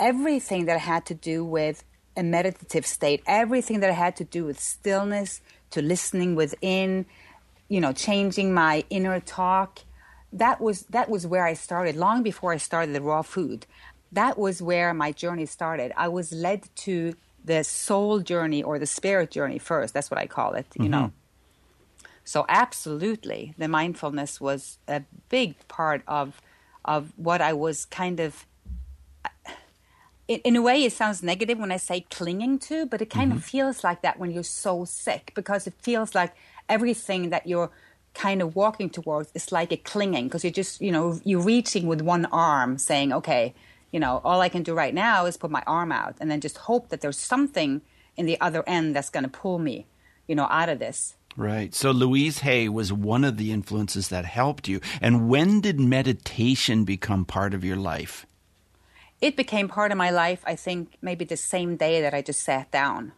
everything 0.00 0.64
that 0.64 0.80
had 0.80 1.06
to 1.06 1.14
do 1.14 1.44
with 1.44 1.84
a 2.16 2.22
meditative 2.22 2.86
state. 2.86 3.22
Everything 3.26 3.80
that 3.80 3.92
had 3.92 4.16
to 4.16 4.24
do 4.24 4.44
with 4.44 4.58
stillness, 4.60 5.40
to 5.70 5.82
listening 5.82 6.34
within, 6.34 7.06
you 7.68 7.80
know, 7.80 7.92
changing 7.92 8.54
my 8.54 8.84
inner 8.90 9.20
talk. 9.20 9.80
That 10.32 10.60
was 10.60 10.82
that 10.90 11.08
was 11.08 11.26
where 11.26 11.44
I 11.44 11.54
started 11.54 11.96
long 11.96 12.22
before 12.22 12.52
I 12.52 12.56
started 12.56 12.94
the 12.94 13.00
raw 13.00 13.22
food. 13.22 13.66
That 14.12 14.38
was 14.38 14.62
where 14.62 14.94
my 14.94 15.12
journey 15.12 15.46
started. 15.46 15.92
I 15.96 16.08
was 16.08 16.32
led 16.32 16.68
to 16.76 17.14
the 17.44 17.62
soul 17.64 18.20
journey 18.20 18.62
or 18.62 18.78
the 18.78 18.86
spirit 18.86 19.30
journey 19.30 19.58
first. 19.58 19.94
That's 19.94 20.10
what 20.10 20.18
I 20.18 20.26
call 20.26 20.54
it, 20.54 20.66
you 20.74 20.82
mm-hmm. 20.82 20.90
know. 20.90 21.12
So 22.24 22.44
absolutely, 22.48 23.54
the 23.56 23.68
mindfulness 23.68 24.40
was 24.40 24.78
a 24.88 25.02
big 25.28 25.54
part 25.68 26.02
of 26.08 26.40
of 26.84 27.12
what 27.16 27.40
I 27.40 27.52
was 27.52 27.84
kind 27.84 28.20
of 28.20 28.46
in, 30.28 30.40
in, 30.40 30.56
a 30.56 30.62
way, 30.62 30.84
it 30.84 30.92
sounds 30.92 31.22
negative 31.22 31.58
when 31.58 31.70
I 31.70 31.76
say 31.76 32.00
clinging 32.10 32.58
to, 32.60 32.86
but 32.86 33.00
it 33.00 33.10
kind 33.10 33.30
mm-hmm. 33.30 33.38
of 33.38 33.44
feels 33.44 33.84
like 33.84 34.02
that 34.02 34.18
when 34.18 34.30
you're 34.30 34.42
so 34.42 34.84
sick 34.84 35.32
because 35.34 35.66
it 35.66 35.74
feels 35.80 36.14
like 36.14 36.34
everything 36.68 37.30
that 37.30 37.46
you're 37.46 37.70
kind 38.14 38.40
of 38.42 38.56
walking 38.56 38.90
towards 38.90 39.30
is 39.34 39.52
like 39.52 39.72
a 39.72 39.76
clinging 39.76 40.24
because 40.24 40.42
you're 40.42 40.50
just, 40.50 40.80
you 40.80 40.90
know, 40.90 41.20
you're 41.24 41.42
reaching 41.42 41.86
with 41.86 42.00
one 42.00 42.24
arm 42.26 42.78
saying, 42.78 43.12
okay, 43.12 43.54
you 43.92 44.00
know, 44.00 44.20
all 44.24 44.40
I 44.40 44.48
can 44.48 44.62
do 44.62 44.74
right 44.74 44.94
now 44.94 45.26
is 45.26 45.36
put 45.36 45.50
my 45.50 45.62
arm 45.66 45.92
out 45.92 46.16
and 46.20 46.30
then 46.30 46.40
just 46.40 46.58
hope 46.58 46.88
that 46.88 47.02
there's 47.02 47.18
something 47.18 47.82
in 48.16 48.26
the 48.26 48.40
other 48.40 48.64
end 48.66 48.96
that's 48.96 49.10
going 49.10 49.24
to 49.24 49.30
pull 49.30 49.58
me, 49.58 49.86
you 50.26 50.34
know, 50.34 50.46
out 50.50 50.68
of 50.68 50.78
this. 50.78 51.14
Right. 51.36 51.74
So 51.74 51.90
Louise 51.90 52.38
Hay 52.40 52.68
was 52.68 52.92
one 52.92 53.22
of 53.22 53.36
the 53.36 53.52
influences 53.52 54.08
that 54.08 54.24
helped 54.24 54.66
you. 54.66 54.80
And 55.02 55.28
when 55.28 55.60
did 55.60 55.78
meditation 55.78 56.84
become 56.84 57.26
part 57.26 57.52
of 57.52 57.62
your 57.62 57.76
life? 57.76 58.26
It 59.20 59.36
became 59.36 59.68
part 59.68 59.92
of 59.92 59.98
my 59.98 60.10
life, 60.10 60.42
I 60.46 60.56
think, 60.56 60.96
maybe 61.00 61.24
the 61.24 61.36
same 61.36 61.76
day 61.76 62.00
that 62.00 62.14
I 62.14 62.22
just 62.22 62.42
sat 62.42 62.70
down. 62.70 63.12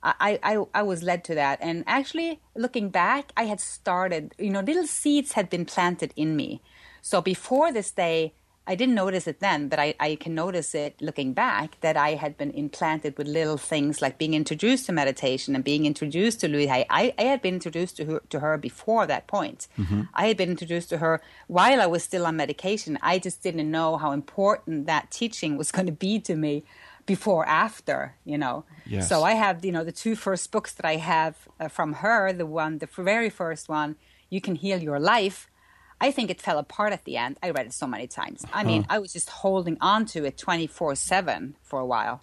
I, 0.00 0.38
I, 0.42 0.64
I 0.74 0.82
was 0.82 1.02
led 1.02 1.24
to 1.24 1.34
that. 1.34 1.58
And 1.60 1.82
actually, 1.86 2.40
looking 2.54 2.88
back, 2.88 3.32
I 3.36 3.44
had 3.44 3.60
started, 3.60 4.34
you 4.38 4.50
know, 4.50 4.60
little 4.60 4.86
seeds 4.86 5.32
had 5.32 5.50
been 5.50 5.64
planted 5.64 6.12
in 6.16 6.36
me 6.36 6.62
So 7.00 7.20
before 7.20 7.72
this 7.72 7.90
day, 7.90 8.34
I 8.68 8.74
didn't 8.74 8.94
notice 8.94 9.26
it 9.26 9.40
then, 9.40 9.68
but 9.68 9.78
I, 9.78 9.94
I 9.98 10.16
can 10.16 10.34
notice 10.34 10.74
it 10.74 11.00
looking 11.00 11.32
back 11.32 11.78
that 11.80 11.96
I 11.96 12.10
had 12.10 12.36
been 12.36 12.50
implanted 12.50 13.16
with 13.16 13.26
little 13.26 13.56
things 13.56 14.02
like 14.02 14.18
being 14.18 14.34
introduced 14.34 14.84
to 14.86 14.92
meditation 14.92 15.54
and 15.54 15.64
being 15.64 15.86
introduced 15.86 16.40
to 16.40 16.48
Louise 16.48 16.68
I, 16.68 16.86
I 17.18 17.22
had 17.22 17.40
been 17.40 17.54
introduced 17.54 17.96
to 17.96 18.04
her, 18.04 18.22
to 18.28 18.40
her 18.40 18.58
before 18.58 19.06
that 19.06 19.26
point. 19.26 19.68
Mm-hmm. 19.78 20.02
I 20.12 20.26
had 20.26 20.36
been 20.36 20.50
introduced 20.50 20.90
to 20.90 20.98
her 20.98 21.22
while 21.46 21.80
I 21.80 21.86
was 21.86 22.04
still 22.04 22.26
on 22.26 22.36
medication. 22.36 22.98
I 23.00 23.18
just 23.18 23.42
didn't 23.42 23.70
know 23.70 23.96
how 23.96 24.12
important 24.12 24.86
that 24.86 25.10
teaching 25.10 25.56
was 25.56 25.72
going 25.72 25.86
to 25.86 25.92
be 25.92 26.20
to 26.20 26.36
me 26.36 26.64
before 27.06 27.46
after 27.48 28.14
you 28.26 28.36
know 28.36 28.66
yes. 28.84 29.08
so 29.08 29.22
i 29.22 29.32
have 29.32 29.64
you 29.64 29.72
know 29.72 29.82
the 29.82 29.90
two 29.90 30.14
first 30.14 30.52
books 30.52 30.74
that 30.74 30.84
i 30.84 30.96
have 30.96 31.48
uh, 31.58 31.66
from 31.66 31.94
her 31.94 32.34
the 32.34 32.44
one 32.44 32.76
the 32.78 32.88
very 32.98 33.30
first 33.30 33.66
one 33.66 33.96
you 34.28 34.42
can 34.42 34.54
heal 34.56 34.78
your 34.82 35.00
life 35.00 35.48
I 36.00 36.10
think 36.10 36.30
it 36.30 36.40
fell 36.40 36.58
apart 36.58 36.92
at 36.92 37.04
the 37.04 37.16
end. 37.16 37.38
I 37.42 37.50
read 37.50 37.66
it 37.66 37.72
so 37.72 37.86
many 37.86 38.06
times. 38.06 38.44
I 38.52 38.62
mean, 38.62 38.86
I 38.88 38.98
was 38.98 39.12
just 39.12 39.28
holding 39.28 39.76
on 39.80 40.06
to 40.06 40.24
it 40.24 40.38
24 40.38 40.94
7 40.94 41.56
for 41.62 41.80
a 41.80 41.86
while. 41.86 42.22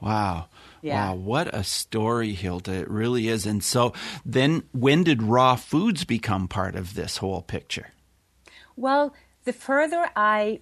Wow. 0.00 0.46
Yeah. 0.80 1.10
Wow. 1.10 1.14
What 1.16 1.54
a 1.54 1.64
story, 1.64 2.32
Hilda. 2.32 2.72
It 2.72 2.90
really 2.90 3.28
is. 3.28 3.46
And 3.46 3.62
so 3.62 3.92
then 4.24 4.62
when 4.72 5.04
did 5.04 5.22
raw 5.22 5.56
foods 5.56 6.04
become 6.04 6.48
part 6.48 6.74
of 6.74 6.94
this 6.94 7.18
whole 7.18 7.42
picture? 7.42 7.88
Well, 8.76 9.14
the 9.44 9.52
further 9.52 10.08
I 10.16 10.60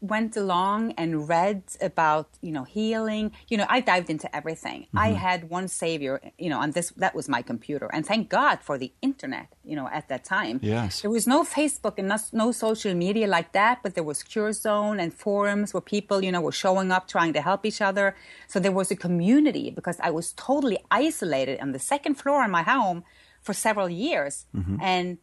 went 0.00 0.36
along 0.36 0.92
and 0.92 1.28
read 1.28 1.62
about 1.80 2.28
you 2.40 2.52
know 2.52 2.64
healing. 2.64 3.32
You 3.48 3.58
know 3.58 3.66
i 3.68 3.80
dived 3.80 4.10
into 4.10 4.34
everything. 4.34 4.82
Mm-hmm. 4.82 4.98
i 4.98 5.08
had 5.08 5.50
one 5.50 5.68
savior 5.68 6.20
you 6.38 6.48
know 6.48 6.60
and 6.60 6.72
this 6.74 6.90
that 6.96 7.14
was 7.14 7.28
my 7.28 7.42
computer. 7.42 7.88
And 7.92 8.06
thank 8.06 8.28
god 8.28 8.62
for 8.62 8.78
the 8.78 8.92
internet 9.02 9.48
you 9.64 9.76
know 9.76 9.88
at 9.88 10.08
that 10.08 10.24
time. 10.24 10.60
Yes. 10.62 11.02
There 11.02 11.10
was 11.10 11.26
no 11.26 11.44
facebook 11.44 11.94
and 11.98 12.08
no, 12.08 12.16
no 12.32 12.52
social 12.52 12.94
media 12.94 13.26
like 13.26 13.52
that 13.52 13.82
but 13.82 13.94
there 13.94 14.04
was 14.04 14.22
CureZone 14.22 15.00
and 15.02 15.12
forums 15.12 15.74
where 15.74 15.80
people 15.80 16.24
you 16.24 16.32
know 16.32 16.40
were 16.40 16.52
showing 16.64 16.90
up 16.90 17.06
trying 17.06 17.32
to 17.34 17.42
help 17.42 17.66
each 17.66 17.80
other. 17.80 18.16
So 18.48 18.58
there 18.58 18.72
was 18.72 18.90
a 18.90 18.96
community 18.96 19.70
because 19.70 19.98
i 20.00 20.10
was 20.10 20.32
totally 20.32 20.78
isolated 20.90 21.60
on 21.60 21.72
the 21.72 21.78
second 21.78 22.14
floor 22.14 22.44
in 22.44 22.50
my 22.50 22.62
home 22.62 23.04
for 23.42 23.54
several 23.54 23.88
years. 23.88 24.46
Mm-hmm. 24.54 24.76
and 24.80 25.18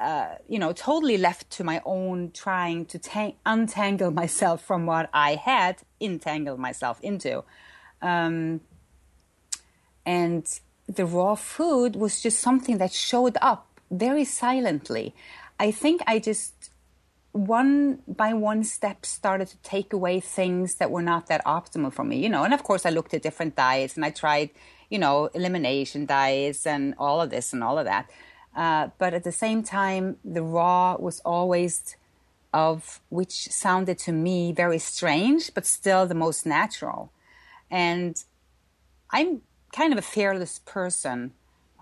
uh, 0.00 0.36
you 0.48 0.58
know, 0.58 0.72
totally 0.72 1.18
left 1.18 1.50
to 1.50 1.62
my 1.62 1.82
own 1.84 2.30
trying 2.32 2.86
to 2.86 2.98
tang- 2.98 3.34
untangle 3.44 4.10
myself 4.10 4.64
from 4.64 4.86
what 4.86 5.10
I 5.12 5.34
had 5.34 5.76
entangled 6.00 6.58
myself 6.58 6.98
into. 7.02 7.44
Um, 8.00 8.62
and 10.06 10.46
the 10.88 11.04
raw 11.04 11.34
food 11.34 11.96
was 11.96 12.22
just 12.22 12.40
something 12.40 12.78
that 12.78 12.92
showed 12.92 13.36
up 13.42 13.66
very 13.90 14.24
silently. 14.24 15.14
I 15.58 15.70
think 15.70 16.00
I 16.06 16.18
just 16.18 16.70
one 17.32 17.98
by 18.08 18.32
one 18.32 18.64
step 18.64 19.04
started 19.04 19.48
to 19.48 19.56
take 19.58 19.92
away 19.92 20.18
things 20.18 20.76
that 20.76 20.90
were 20.90 21.02
not 21.02 21.26
that 21.26 21.44
optimal 21.44 21.92
for 21.92 22.04
me, 22.04 22.16
you 22.16 22.30
know. 22.30 22.42
And 22.44 22.54
of 22.54 22.62
course, 22.62 22.86
I 22.86 22.90
looked 22.90 23.12
at 23.12 23.22
different 23.22 23.54
diets 23.54 23.96
and 23.96 24.04
I 24.04 24.10
tried, 24.10 24.50
you 24.88 24.98
know, 24.98 25.26
elimination 25.34 26.06
diets 26.06 26.66
and 26.66 26.94
all 26.98 27.20
of 27.20 27.28
this 27.28 27.52
and 27.52 27.62
all 27.62 27.78
of 27.78 27.84
that. 27.84 28.10
Uh, 28.54 28.88
but 28.98 29.14
at 29.14 29.24
the 29.24 29.32
same 29.32 29.62
time, 29.62 30.16
the 30.24 30.42
raw 30.42 30.96
was 30.96 31.20
always 31.24 31.96
of 32.52 33.00
which 33.10 33.48
sounded 33.48 33.96
to 33.96 34.12
me 34.12 34.52
very 34.52 34.78
strange, 34.78 35.54
but 35.54 35.64
still 35.64 36.06
the 36.06 36.14
most 36.14 36.44
natural. 36.44 37.12
And 37.70 38.22
I'm 39.10 39.42
kind 39.72 39.92
of 39.92 39.98
a 39.98 40.02
fearless 40.02 40.58
person 40.64 41.32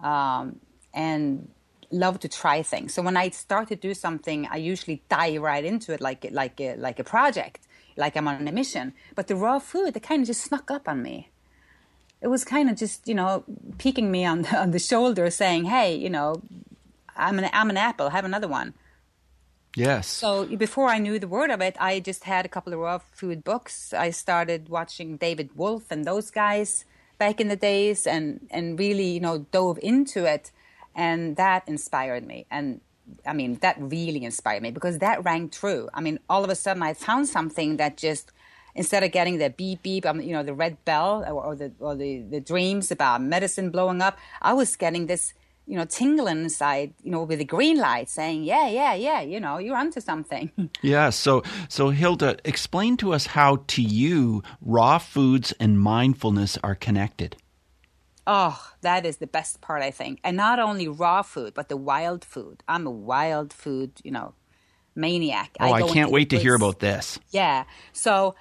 um, 0.03 0.61
and 0.93 1.49
love 1.91 2.19
to 2.21 2.29
try 2.29 2.63
things. 2.63 2.93
So 2.93 3.03
when 3.03 3.17
I 3.17 3.31
start 3.31 3.69
to 3.69 3.77
do 3.77 3.95
something, 3.95 4.47
I 4.51 4.57
usually 4.57 5.03
dive 5.09 5.41
right 5.41 5.65
into 5.65 5.93
it 5.93 6.01
like 6.01 6.29
like 6.31 6.61
a, 6.61 6.77
like 6.77 6.99
a 6.99 7.05
project, 7.05 7.67
like 7.97 8.17
I'm 8.17 8.29
on 8.29 8.47
a 8.47 8.53
mission. 8.53 8.93
But 9.15 9.29
the 9.29 9.37
raw 9.37 9.59
food, 9.59 9.97
it 9.97 10.03
kind 10.03 10.21
of 10.23 10.27
just 10.27 10.43
snuck 10.43 10.71
up 10.71 10.89
on 10.89 11.03
me. 11.03 11.31
It 12.21 12.29
was 12.29 12.45
kind 12.45 12.69
of 12.69 12.77
just 12.77 13.07
you 13.07 13.15
know 13.15 13.45
peeking 13.79 14.11
me 14.11 14.25
on 14.25 14.43
the, 14.43 14.57
on 14.57 14.71
the 14.73 14.79
shoulder, 14.79 15.31
saying, 15.31 15.65
"Hey, 15.65 15.95
you 15.95 16.11
know, 16.11 16.43
I'm 17.19 17.39
an 17.39 17.51
I'm 17.53 17.71
an 17.71 17.77
apple. 17.77 18.11
Have 18.11 18.25
another 18.25 18.49
one. 18.49 18.75
Yes. 19.77 20.07
So 20.07 20.45
before 20.57 20.89
I 20.89 20.99
knew 20.99 21.19
the 21.19 21.29
word 21.29 21.51
of 21.51 21.61
it, 21.61 21.77
I 21.79 22.01
just 22.01 22.25
had 22.25 22.47
a 22.47 22.49
couple 22.49 22.73
of 22.73 22.79
raw 22.79 22.99
food 22.99 23.45
books. 23.45 23.93
I 23.93 24.11
started 24.11 24.69
watching 24.69 25.17
David 25.17 25.51
Wolfe 25.55 25.91
and 25.91 26.05
those 26.05 26.31
guys 26.31 26.85
back 27.19 27.41
in 27.41 27.49
the 27.49 27.57
days, 27.57 28.07
and 28.07 28.47
and 28.51 28.79
really 28.79 29.11
you 29.11 29.21
know 29.21 29.47
dove 29.51 29.79
into 29.83 30.25
it, 30.25 30.51
and 30.95 31.37
that 31.37 31.69
inspired 31.69 32.27
me. 32.27 32.47
And 32.51 32.81
I 33.27 33.33
mean 33.33 33.59
that 33.61 33.77
really 33.79 34.25
inspired 34.25 34.63
me 34.63 34.71
because 34.71 34.99
that 34.99 35.25
rang 35.25 35.51
true. 35.51 35.89
I 35.93 36.01
mean, 36.01 36.19
all 36.29 36.45
of 36.45 36.51
a 36.51 36.55
sudden 36.55 36.83
I 36.83 36.95
found 36.95 37.29
something 37.29 37.77
that 37.77 37.97
just 37.97 38.33
instead 38.79 39.03
of 39.03 39.13
getting 39.13 39.37
the 39.39 39.51
beep 39.51 39.83
beep, 39.83 40.07
um, 40.07 40.21
you 40.21 40.33
know, 40.33 40.43
the 40.43 40.55
red 40.55 40.83
bell 40.85 41.25
or, 41.27 41.45
or 41.49 41.55
the 41.55 41.73
or 41.81 41.95
the 41.95 42.23
the 42.23 42.41
dreams 42.41 42.91
about 42.91 43.21
medicine 43.21 43.71
blowing 43.71 44.01
up, 44.01 44.17
I 44.41 44.55
was 44.55 44.77
getting 44.77 45.07
this 45.07 45.35
you 45.69 45.77
know, 45.77 45.85
tingling 45.85 46.41
inside, 46.45 46.95
you 47.03 47.11
know, 47.11 47.25
with 47.25 47.41
a 47.41 47.45
green 47.45 47.77
light 47.77 48.09
saying, 48.09 48.43
yeah, 48.43 48.67
yeah, 48.69 48.95
yeah, 48.95 49.21
you 49.21 49.39
know, 49.39 49.59
you're 49.59 49.77
onto 49.77 50.01
something. 50.01 50.51
yeah. 50.81 51.11
So, 51.11 51.43
so 51.69 51.91
Hilda, 51.91 52.39
explain 52.43 52.97
to 52.97 53.13
us 53.13 53.27
how 53.27 53.65
to 53.67 53.83
you 53.83 54.43
raw 54.63 54.97
foods 54.97 55.53
and 55.61 55.79
mindfulness 55.79 56.57
are 56.65 56.75
connected. 56.75 57.37
Oh, 58.27 58.59
that 58.81 59.05
is 59.05 59.19
the 59.19 59.27
best 59.27 59.61
part, 59.61 59.83
I 59.83 59.91
think. 59.91 60.21
And 60.25 60.39
not 60.39 60.59
only 60.59 60.89
raw 60.89 61.21
food, 61.21 61.53
but 61.53 61.69
the 61.69 61.77
wild 61.77 62.25
food. 62.25 62.63
I'm 62.67 62.87
a 62.87 62.91
wild 62.91 63.53
food, 63.53 63.93
you 64.03 64.11
know, 64.11 64.33
maniac. 64.95 65.51
Oh, 65.61 65.67
I, 65.67 65.83
I 65.83 65.89
can't 65.89 66.11
wait 66.11 66.31
to 66.31 66.39
hear 66.39 66.55
about 66.55 66.81
this. 66.81 67.19
Yeah. 67.31 67.65
So 67.93 68.35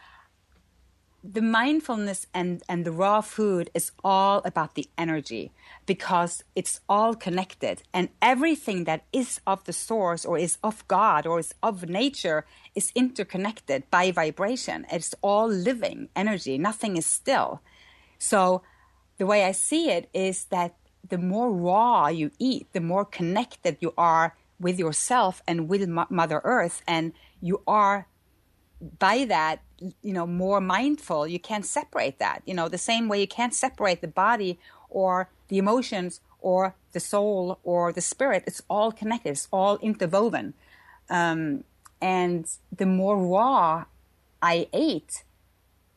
the 1.23 1.41
mindfulness 1.41 2.27
and, 2.33 2.61
and 2.69 2.85
the 2.85 2.91
raw 2.91 3.21
food 3.21 3.69
is 3.73 3.91
all 4.03 4.41
about 4.45 4.75
the 4.75 4.87
energy 4.97 5.51
because 5.85 6.43
it's 6.55 6.79
all 6.87 7.15
connected 7.15 7.83
and 7.93 8.09
everything 8.21 8.83
that 8.83 9.03
is 9.11 9.41
of 9.47 9.63
the 9.65 9.73
source 9.73 10.25
or 10.25 10.37
is 10.37 10.57
of 10.63 10.87
God 10.87 11.25
or 11.25 11.39
is 11.39 11.53
of 11.63 11.89
nature 11.89 12.45
is 12.75 12.91
interconnected 12.95 13.89
by 13.89 14.11
vibration. 14.11 14.85
It's 14.91 15.15
all 15.21 15.47
living 15.47 16.09
energy. 16.15 16.57
Nothing 16.57 16.97
is 16.97 17.05
still. 17.05 17.61
So 18.19 18.61
the 19.17 19.25
way 19.25 19.43
I 19.43 19.51
see 19.51 19.89
it 19.89 20.09
is 20.13 20.45
that 20.45 20.75
the 21.07 21.17
more 21.17 21.51
raw 21.51 22.07
you 22.07 22.31
eat, 22.37 22.67
the 22.73 22.81
more 22.81 23.05
connected 23.05 23.77
you 23.79 23.93
are 23.97 24.35
with 24.59 24.77
yourself 24.77 25.41
and 25.47 25.67
with 25.67 25.87
Mother 25.87 26.41
Earth. 26.43 26.81
And 26.87 27.13
you 27.41 27.61
are 27.67 28.07
by 28.99 29.25
that 29.25 29.61
you 29.79 30.13
know 30.13 30.25
more 30.25 30.59
mindful 30.59 31.27
you 31.27 31.39
can't 31.39 31.65
separate 31.65 32.19
that. 32.19 32.41
You 32.45 32.53
know 32.53 32.67
the 32.67 32.77
same 32.77 33.07
way 33.07 33.21
you 33.21 33.27
can't 33.27 33.53
separate 33.53 34.01
the 34.01 34.07
body 34.07 34.59
or 34.89 35.29
the 35.49 35.57
emotions 35.57 36.21
or 36.39 36.75
the 36.93 36.99
soul 36.99 37.59
or 37.63 37.91
the 37.91 38.01
spirit. 38.01 38.43
It's 38.47 38.61
all 38.69 38.91
connected. 38.91 39.31
It's 39.31 39.47
all 39.51 39.77
interwoven. 39.77 40.53
Um, 41.09 41.63
and 42.01 42.47
the 42.75 42.85
more 42.85 43.17
raw 43.17 43.85
i 44.41 44.67
ate 44.73 45.23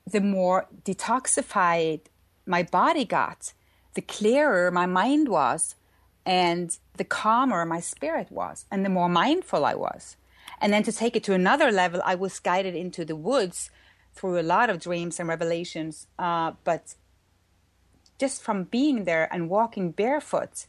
the 0.07 0.21
more 0.21 0.67
detoxified 0.85 2.01
my 2.47 2.63
body 2.63 3.05
got 3.05 3.53
the 3.95 4.01
clearer 4.01 4.71
my 4.71 4.87
mind 4.87 5.29
was 5.29 5.75
and 6.25 6.79
the 6.97 7.05
calmer 7.05 7.65
my 7.65 7.81
spirit 7.81 8.31
was 8.31 8.65
and 8.71 8.85
the 8.85 8.89
more 8.89 9.09
mindful 9.09 9.65
i 9.65 9.75
was 9.75 10.17
and 10.61 10.73
then 10.73 10.83
to 10.83 10.93
take 10.93 11.17
it 11.17 11.25
to 11.25 11.35
another 11.35 11.73
level, 11.73 12.01
I 12.05 12.15
was 12.15 12.39
guided 12.39 12.75
into 12.75 13.05
the 13.05 13.17
woods 13.17 13.71
through 14.15 14.39
a 14.39 14.43
lot 14.43 14.71
of 14.71 14.81
dreams 14.81 15.19
and 15.19 15.29
revelations. 15.29 16.07
Uh, 16.19 16.53
but 16.65 16.95
just 18.19 18.43
from 18.43 18.65
being 18.65 19.05
there 19.05 19.33
and 19.33 19.49
walking 19.49 19.91
barefoot 19.93 20.67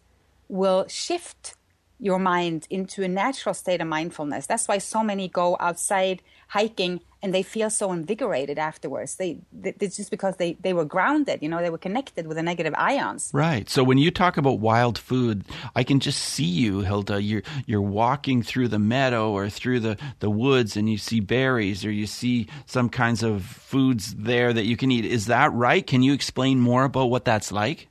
will 0.47 0.87
shift 0.87 1.55
your 2.01 2.19
mind 2.19 2.67
into 2.69 3.03
a 3.03 3.07
natural 3.07 3.53
state 3.53 3.79
of 3.79 3.87
mindfulness. 3.87 4.47
That's 4.47 4.67
why 4.67 4.79
so 4.79 5.03
many 5.03 5.27
go 5.27 5.55
outside 5.59 6.21
hiking 6.47 6.99
and 7.21 7.33
they 7.33 7.43
feel 7.43 7.69
so 7.69 7.91
invigorated 7.91 8.57
afterwards. 8.57 9.15
They, 9.15 9.37
they 9.53 9.75
it's 9.79 9.97
just 9.97 10.09
because 10.09 10.37
they 10.37 10.53
they 10.53 10.73
were 10.73 10.83
grounded, 10.83 11.43
you 11.43 11.47
know, 11.47 11.61
they 11.61 11.69
were 11.69 11.77
connected 11.77 12.25
with 12.25 12.37
the 12.37 12.43
negative 12.43 12.73
ions. 12.75 13.29
Right. 13.31 13.69
So 13.69 13.83
when 13.83 13.99
you 13.99 14.09
talk 14.09 14.37
about 14.37 14.59
wild 14.59 14.97
food, 14.97 15.45
I 15.75 15.83
can 15.83 15.99
just 15.99 16.19
see 16.19 16.43
you, 16.43 16.79
Hilda. 16.79 17.21
You're 17.21 17.43
you're 17.67 17.81
walking 17.81 18.41
through 18.41 18.69
the 18.69 18.79
meadow 18.79 19.29
or 19.31 19.49
through 19.49 19.81
the 19.81 19.97
the 20.19 20.31
woods, 20.31 20.75
and 20.75 20.89
you 20.89 20.97
see 20.97 21.19
berries 21.19 21.85
or 21.85 21.91
you 21.91 22.07
see 22.07 22.47
some 22.65 22.89
kinds 22.89 23.21
of 23.21 23.43
foods 23.43 24.15
there 24.15 24.51
that 24.51 24.65
you 24.65 24.75
can 24.75 24.91
eat. 24.91 25.05
Is 25.05 25.27
that 25.27 25.53
right? 25.53 25.85
Can 25.85 26.01
you 26.01 26.13
explain 26.13 26.59
more 26.59 26.85
about 26.85 27.11
what 27.11 27.25
that's 27.25 27.51
like? 27.51 27.87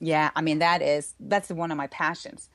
Yeah, 0.00 0.30
I 0.34 0.40
mean 0.40 0.58
that 0.58 0.82
is 0.82 1.14
that's 1.20 1.48
one 1.50 1.70
of 1.70 1.78
my 1.78 1.86
passions. 1.86 2.50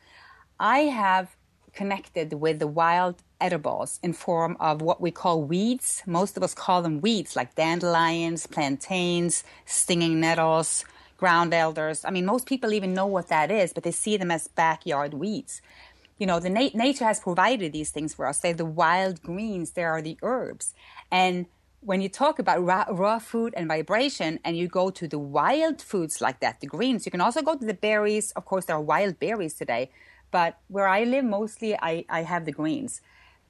I 0.60 0.80
have 0.80 1.36
connected 1.74 2.34
with 2.34 2.60
the 2.60 2.68
wild 2.68 3.22
edibles 3.40 4.00
in 4.02 4.14
form 4.14 4.58
of 4.60 4.82
what 4.82 5.00
we 5.00 5.12
call 5.12 5.44
weeds. 5.44 6.02
Most 6.08 6.38
of 6.38 6.44
us 6.44 6.56
call 6.56 6.82
them 6.82 7.02
weeds, 7.02 7.36
like 7.36 7.56
dandelions, 7.56 8.48
plantains, 8.48 9.44
stinging 9.66 10.20
nettles, 10.20 10.86
ground 11.18 11.54
elders. 11.54 12.04
I 12.06 12.12
mean, 12.12 12.26
most 12.26 12.48
people 12.48 12.74
even 12.74 12.94
know 12.94 13.06
what 13.06 13.28
that 13.30 13.52
is, 13.52 13.74
but 13.74 13.84
they 13.84 13.92
see 13.92 14.18
them 14.18 14.32
as 14.32 14.48
backyard 14.48 15.14
weeds. 15.14 15.62
you 16.20 16.26
know, 16.26 16.40
the 16.40 16.50
na- 16.50 16.70
nature 16.74 17.06
has 17.06 17.20
provided 17.20 17.74
these 17.74 17.92
things 17.92 18.14
for 18.14 18.26
us. 18.28 18.40
They're 18.40 18.54
the 18.54 18.66
wild 18.66 19.22
greens, 19.22 19.72
there 19.72 19.92
are 19.92 20.02
the 20.02 20.18
herbs. 20.24 20.74
And 21.12 21.46
when 21.82 22.02
you 22.02 22.10
talk 22.10 22.40
about 22.40 22.66
raw, 22.66 23.20
food 23.20 23.54
and 23.56 23.68
vibration 23.68 24.40
and 24.44 24.58
you 24.58 24.68
go 24.68 24.90
to 24.90 25.08
the 25.08 25.20
wild 25.20 25.82
foods 25.82 26.22
like 26.22 26.40
that, 26.40 26.60
the 26.60 26.68
greens, 26.68 27.06
you 27.06 27.12
can 27.12 27.22
also 27.22 27.42
go 27.42 27.56
to 27.56 27.66
the 27.66 27.74
berries. 27.74 28.32
Of 28.32 28.46
course, 28.46 28.66
there 28.66 28.76
are 28.76 28.82
wild 28.82 29.20
berries 29.20 29.54
today, 29.54 29.92
but 30.32 30.60
where 30.68 30.88
I 30.88 31.04
live 31.04 31.26
mostly, 31.26 31.76
I, 31.76 32.06
I 32.10 32.24
have 32.24 32.46
the 32.46 32.52
greens. 32.52 33.02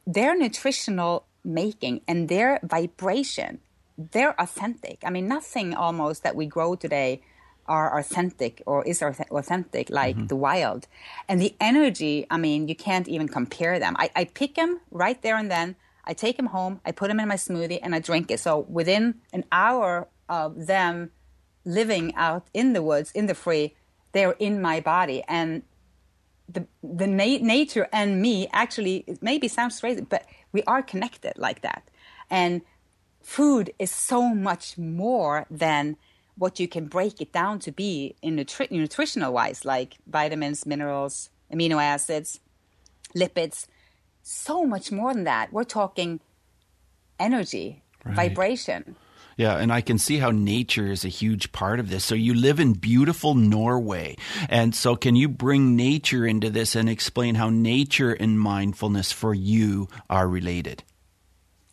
Their 0.05 0.37
nutritional 0.37 1.25
making 1.43 2.01
and 2.07 2.29
their 2.29 2.59
vibration, 2.63 3.59
they're 3.97 4.39
authentic. 4.39 4.99
I 5.03 5.09
mean, 5.09 5.27
nothing 5.27 5.73
almost 5.73 6.23
that 6.23 6.35
we 6.35 6.45
grow 6.45 6.75
today 6.75 7.21
are 7.65 7.99
authentic 7.99 8.61
or 8.65 8.85
is 8.85 9.01
authentic 9.01 9.89
like 9.89 10.15
mm-hmm. 10.15 10.27
the 10.27 10.35
wild. 10.35 10.87
And 11.27 11.41
the 11.41 11.55
energy, 11.59 12.25
I 12.29 12.37
mean, 12.37 12.67
you 12.67 12.75
can't 12.75 13.07
even 13.07 13.27
compare 13.27 13.79
them. 13.79 13.95
I, 13.99 14.09
I 14.15 14.23
pick 14.25 14.55
them 14.55 14.79
right 14.91 15.21
there 15.21 15.37
and 15.37 15.51
then. 15.51 15.75
I 16.09 16.13
take 16.13 16.37
them 16.37 16.45
home, 16.47 16.79
I 16.85 16.93
put 16.93 17.09
them 17.09 17.19
in 17.19 17.27
my 17.27 17.35
smoothie, 17.35 17.79
and 17.83 17.93
I 17.93 17.99
drink 17.99 18.31
it. 18.31 18.39
So 18.39 18.59
within 18.69 19.15
an 19.33 19.43
hour 19.51 20.07
of 20.29 20.67
them 20.67 21.11
living 21.65 22.15
out 22.15 22.47
in 22.53 22.71
the 22.71 22.81
woods, 22.81 23.11
in 23.11 23.25
the 23.25 23.35
free, 23.35 23.75
they're 24.13 24.37
in 24.39 24.61
my 24.61 24.79
body. 24.79 25.21
And 25.27 25.63
the 26.49 26.65
the 26.81 27.07
na- 27.07 27.39
nature 27.41 27.87
and 27.91 28.21
me 28.21 28.47
actually 28.53 29.03
it 29.07 29.21
maybe 29.21 29.47
sounds 29.47 29.79
crazy, 29.79 30.01
but 30.01 30.25
we 30.51 30.63
are 30.63 30.81
connected 30.81 31.33
like 31.37 31.61
that. 31.61 31.83
And 32.29 32.61
food 33.21 33.73
is 33.79 33.91
so 33.91 34.33
much 34.33 34.77
more 34.77 35.45
than 35.49 35.97
what 36.37 36.59
you 36.59 36.67
can 36.67 36.87
break 36.87 37.19
it 37.19 37.33
down 37.33 37.59
to 37.59 37.71
be 37.71 38.15
in 38.21 38.37
nutri- 38.37 38.71
nutritional 38.71 39.33
wise, 39.33 39.65
like 39.65 39.97
vitamins, 40.07 40.65
minerals, 40.65 41.29
amino 41.51 41.81
acids, 41.81 42.39
lipids. 43.15 43.67
So 44.21 44.65
much 44.65 44.91
more 44.91 45.13
than 45.13 45.23
that. 45.23 45.51
We're 45.51 45.63
talking 45.63 46.19
energy, 47.19 47.83
right. 48.05 48.15
vibration. 48.15 48.95
Yeah, 49.37 49.55
and 49.55 49.71
I 49.71 49.81
can 49.81 49.99
see 49.99 50.17
how 50.17 50.31
nature 50.31 50.87
is 50.87 51.05
a 51.05 51.09
huge 51.09 51.51
part 51.51 51.79
of 51.79 51.89
this. 51.91 52.03
So 52.03 52.15
you 52.15 52.33
live 52.33 52.59
in 52.59 52.73
beautiful 52.73 53.35
Norway. 53.35 54.17
And 54.49 54.73
so 54.73 54.95
can 54.95 55.15
you 55.15 55.29
bring 55.29 55.75
nature 55.75 56.25
into 56.25 56.49
this 56.49 56.75
and 56.75 56.89
explain 56.89 57.35
how 57.35 57.51
nature 57.51 58.11
and 58.11 58.39
mindfulness 58.39 59.11
for 59.11 59.35
you 59.35 59.89
are 60.09 60.27
related? 60.27 60.83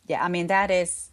Yeah, 0.07 0.23
I 0.23 0.29
mean 0.29 0.49
that 0.49 0.71
is 0.71 1.09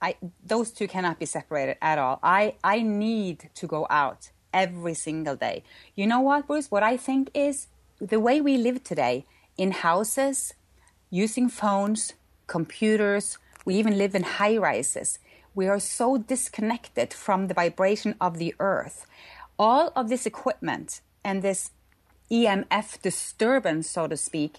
I 0.00 0.16
those 0.42 0.70
two 0.70 0.88
cannot 0.88 1.18
be 1.18 1.26
separated 1.26 1.76
at 1.82 1.98
all. 1.98 2.18
I 2.22 2.54
I 2.64 2.80
need 2.80 3.50
to 3.56 3.66
go 3.66 3.86
out 3.90 4.30
every 4.54 4.94
single 4.94 5.36
day. 5.36 5.64
You 5.94 6.06
know 6.06 6.20
what, 6.20 6.46
Bruce? 6.46 6.70
What 6.70 6.82
I 6.82 6.96
think 6.96 7.30
is 7.34 7.66
the 8.00 8.20
way 8.20 8.40
we 8.40 8.56
live 8.56 8.82
today 8.82 9.26
in 9.58 9.72
houses, 9.72 10.54
using 11.10 11.50
phones, 11.50 12.14
computers, 12.46 13.36
we 13.66 13.74
even 13.74 13.98
live 13.98 14.14
in 14.14 14.22
high 14.22 14.56
rises. 14.56 15.18
We 15.58 15.66
are 15.66 15.80
so 15.80 16.18
disconnected 16.18 17.12
from 17.12 17.48
the 17.48 17.54
vibration 17.54 18.14
of 18.20 18.38
the 18.38 18.54
earth. 18.60 19.06
All 19.58 19.90
of 19.96 20.08
this 20.08 20.24
equipment 20.24 21.00
and 21.24 21.42
this 21.42 21.72
EMF 22.30 23.02
disturbance, 23.02 23.90
so 23.90 24.06
to 24.06 24.16
speak, 24.16 24.58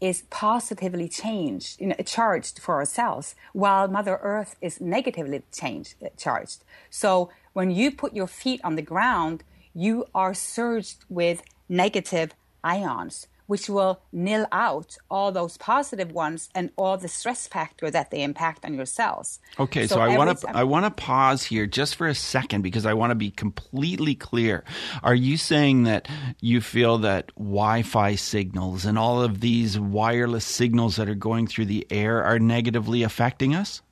is 0.00 0.24
positively 0.28 1.08
changed, 1.08 1.80
you 1.80 1.86
know, 1.86 1.94
charged 2.04 2.58
for 2.58 2.74
ourselves, 2.74 3.36
while 3.52 3.86
Mother 3.86 4.18
Earth 4.22 4.56
is 4.60 4.80
negatively 4.80 5.44
changed, 5.52 5.94
uh, 6.02 6.08
charged. 6.16 6.64
So 6.90 7.30
when 7.52 7.70
you 7.70 7.92
put 7.92 8.16
your 8.16 8.26
feet 8.26 8.60
on 8.64 8.74
the 8.74 8.82
ground, 8.82 9.44
you 9.72 10.04
are 10.16 10.34
surged 10.34 11.04
with 11.08 11.44
negative 11.68 12.34
ions 12.64 13.28
which 13.50 13.68
will 13.68 14.00
nil 14.12 14.46
out 14.52 14.96
all 15.10 15.32
those 15.32 15.56
positive 15.56 16.12
ones 16.12 16.48
and 16.54 16.70
all 16.76 16.96
the 16.96 17.08
stress 17.08 17.48
factor 17.48 17.90
that 17.90 18.12
they 18.12 18.22
impact 18.22 18.64
on 18.64 18.74
your 18.74 18.86
cells. 18.86 19.40
Okay, 19.58 19.88
so, 19.88 19.96
so 19.96 20.00
I 20.00 20.16
want 20.16 20.38
to 20.38 20.56
I 20.56 20.62
want 20.62 20.84
to 20.84 20.90
pause 20.92 21.42
here 21.42 21.66
just 21.66 21.96
for 21.96 22.06
a 22.06 22.14
second 22.14 22.62
because 22.62 22.86
I 22.86 22.94
want 22.94 23.10
to 23.10 23.16
be 23.16 23.32
completely 23.32 24.14
clear. 24.14 24.62
Are 25.02 25.16
you 25.16 25.36
saying 25.36 25.82
that 25.82 26.06
you 26.40 26.60
feel 26.60 26.98
that 26.98 27.34
Wi-Fi 27.34 28.14
signals 28.14 28.84
and 28.84 28.96
all 28.96 29.20
of 29.20 29.40
these 29.40 29.80
wireless 29.80 30.44
signals 30.44 30.94
that 30.94 31.08
are 31.08 31.16
going 31.16 31.48
through 31.48 31.66
the 31.66 31.84
air 31.90 32.22
are 32.22 32.38
negatively 32.38 33.02
affecting 33.02 33.52
us? 33.52 33.82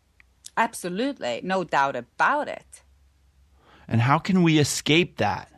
Absolutely, 0.57 1.41
no 1.43 1.65
doubt 1.65 1.97
about 1.97 2.47
it. 2.47 2.83
And 3.89 4.03
how 4.03 4.21
can 4.21 4.45
we 4.45 4.61
escape 4.61 5.17
that? 5.17 5.51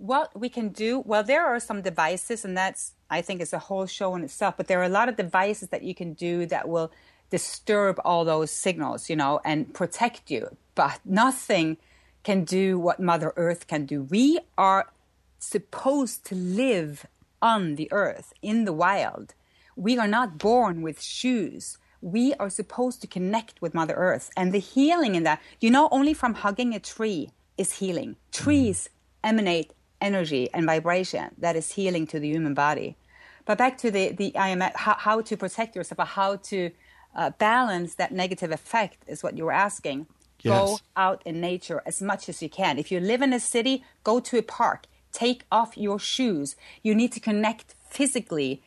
What 0.00 0.28
we 0.38 0.48
can 0.48 0.70
do 0.70 1.00
well 1.00 1.22
there 1.22 1.44
are 1.44 1.60
some 1.60 1.82
devices 1.82 2.44
and 2.44 2.56
that's 2.56 2.92
i 3.10 3.20
think 3.20 3.40
is 3.40 3.52
a 3.52 3.58
whole 3.58 3.86
show 3.86 4.14
in 4.14 4.24
itself 4.24 4.54
but 4.56 4.66
there 4.66 4.80
are 4.80 4.90
a 4.92 4.96
lot 4.98 5.10
of 5.10 5.16
devices 5.16 5.68
that 5.68 5.82
you 5.82 5.94
can 5.94 6.14
do 6.14 6.46
that 6.46 6.68
will 6.68 6.90
disturb 7.30 8.00
all 8.04 8.24
those 8.24 8.50
signals 8.50 9.08
you 9.08 9.16
know 9.16 9.40
and 9.44 9.72
protect 9.72 10.30
you. 10.30 10.56
But 10.74 11.00
nothing 11.04 11.78
can 12.22 12.44
do 12.44 12.78
what 12.78 13.00
mother 13.00 13.32
earth 13.36 13.66
can 13.66 13.86
do. 13.86 14.02
We 14.02 14.38
are 14.58 14.92
supposed 15.38 16.24
to 16.26 16.34
live 16.34 17.06
on 17.40 17.76
the 17.76 17.88
earth 17.92 18.32
in 18.42 18.66
the 18.66 18.74
wild. 18.74 19.34
We 19.74 19.98
are 19.98 20.08
not 20.08 20.36
born 20.36 20.82
with 20.82 21.00
shoes. 21.00 21.78
We 22.02 22.34
are 22.34 22.50
supposed 22.50 23.00
to 23.00 23.06
connect 23.06 23.62
with 23.62 23.74
mother 23.74 23.94
earth 23.94 24.30
and 24.36 24.52
the 24.52 24.58
healing 24.58 25.14
in 25.14 25.22
that 25.22 25.40
you 25.60 25.70
know 25.70 25.88
only 25.90 26.14
from 26.14 26.34
hugging 26.34 26.74
a 26.74 26.80
tree 26.80 27.30
is 27.56 27.74
healing. 27.74 28.16
Trees 28.32 28.88
mm-hmm. 28.88 29.28
emanate 29.30 29.72
energy 30.00 30.48
and 30.52 30.66
vibration 30.66 31.30
that 31.38 31.56
is 31.56 31.72
healing 31.72 32.06
to 32.08 32.20
the 32.20 32.28
human 32.28 32.54
body. 32.54 32.96
But 33.44 33.58
back 33.58 33.78
to 33.78 33.90
the, 33.90 34.12
the 34.12 34.32
EMF, 34.32 34.76
how, 34.76 34.94
how 34.94 35.20
to 35.22 35.36
protect 35.36 35.74
yourself, 35.74 35.98
or 35.98 36.04
how 36.04 36.36
to 36.36 36.70
uh, 37.14 37.30
balance 37.30 37.94
that 37.96 38.12
negative 38.12 38.50
effect 38.50 39.02
is 39.06 39.22
what 39.22 39.36
you 39.36 39.44
were 39.44 39.52
asking. 39.52 40.06
Yes. 40.42 40.68
Go 40.68 40.78
out 40.96 41.22
in 41.24 41.40
nature 41.40 41.82
as 41.84 42.00
much 42.00 42.28
as 42.28 42.42
you 42.42 42.48
can. 42.48 42.78
If 42.78 42.90
you 42.90 43.00
live 43.00 43.22
in 43.22 43.32
a 43.32 43.40
city, 43.40 43.84
go 44.04 44.20
to 44.20 44.38
a 44.38 44.42
park. 44.42 44.86
Take 45.12 45.44
off 45.50 45.76
your 45.76 45.98
shoes. 45.98 46.56
You 46.82 46.94
need 46.94 47.12
to 47.12 47.20
connect 47.20 47.74
physically. 47.88 48.62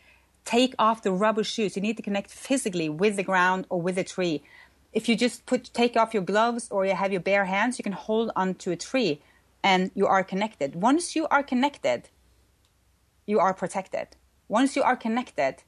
Take 0.46 0.76
off 0.78 1.02
the 1.02 1.12
rubber 1.12 1.44
shoes. 1.44 1.76
You 1.76 1.82
need 1.82 1.98
to 1.98 2.04
connect 2.04 2.30
physically 2.30 2.90
with 2.90 3.16
the 3.16 3.24
ground 3.24 3.66
or 3.70 3.82
with 3.82 3.98
a 3.98 4.04
tree. 4.04 4.44
If 4.92 5.10
you 5.10 5.16
just 5.16 5.46
put 5.46 5.74
take 5.74 5.96
off 5.96 6.14
your 6.14 6.24
gloves 6.24 6.68
or 6.70 6.86
you 6.86 6.94
have 6.94 7.12
your 7.12 7.22
bare 7.22 7.46
hands, 7.46 7.80
you 7.80 7.84
can 7.84 7.94
hold 7.94 8.32
onto 8.36 8.70
a 8.70 8.76
tree 8.76 9.22
and 9.64 9.92
you 9.96 10.06
are 10.06 10.24
connected. 10.24 10.76
Once 10.76 11.16
you 11.16 11.28
are 11.32 11.44
connected, 11.44 12.10
you 13.26 13.40
are 13.40 13.54
protected. 13.54 14.10
Once 14.48 14.76
you 14.76 14.84
are 14.84 14.96
connected, 14.96 15.64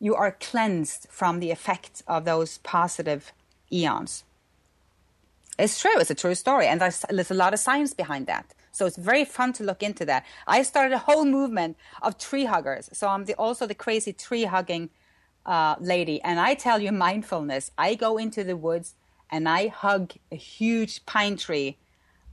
you 0.00 0.14
are 0.14 0.32
cleansed 0.32 1.06
from 1.10 1.40
the 1.40 1.50
effects 1.50 2.02
of 2.06 2.24
those 2.24 2.58
positive 2.58 3.32
ions. 3.72 4.24
It's 5.58 5.80
true, 5.80 5.98
it's 5.98 6.10
a 6.10 6.14
true 6.14 6.34
story, 6.34 6.66
and 6.66 6.80
there's, 6.80 7.04
there's 7.08 7.30
a 7.30 7.34
lot 7.34 7.54
of 7.54 7.60
science 7.60 7.94
behind 7.94 8.26
that. 8.26 8.54
So 8.72 8.84
it's 8.84 8.96
very 8.98 9.24
fun 9.24 9.54
to 9.54 9.64
look 9.64 9.82
into 9.82 10.04
that. 10.04 10.26
I 10.46 10.62
started 10.62 10.92
a 10.92 10.98
whole 10.98 11.24
movement 11.24 11.78
of 12.02 12.18
tree 12.18 12.44
huggers. 12.44 12.90
So 12.92 13.08
I'm 13.08 13.24
the, 13.24 13.34
also 13.34 13.66
the 13.66 13.74
crazy 13.74 14.12
tree 14.12 14.44
hugging 14.44 14.90
uh, 15.46 15.76
lady. 15.80 16.20
And 16.22 16.38
I 16.38 16.52
tell 16.52 16.78
you, 16.78 16.92
mindfulness, 16.92 17.70
I 17.78 17.94
go 17.94 18.18
into 18.18 18.44
the 18.44 18.54
woods 18.54 18.94
and 19.30 19.48
I 19.48 19.68
hug 19.68 20.12
a 20.30 20.36
huge 20.36 21.06
pine 21.06 21.38
tree 21.38 21.78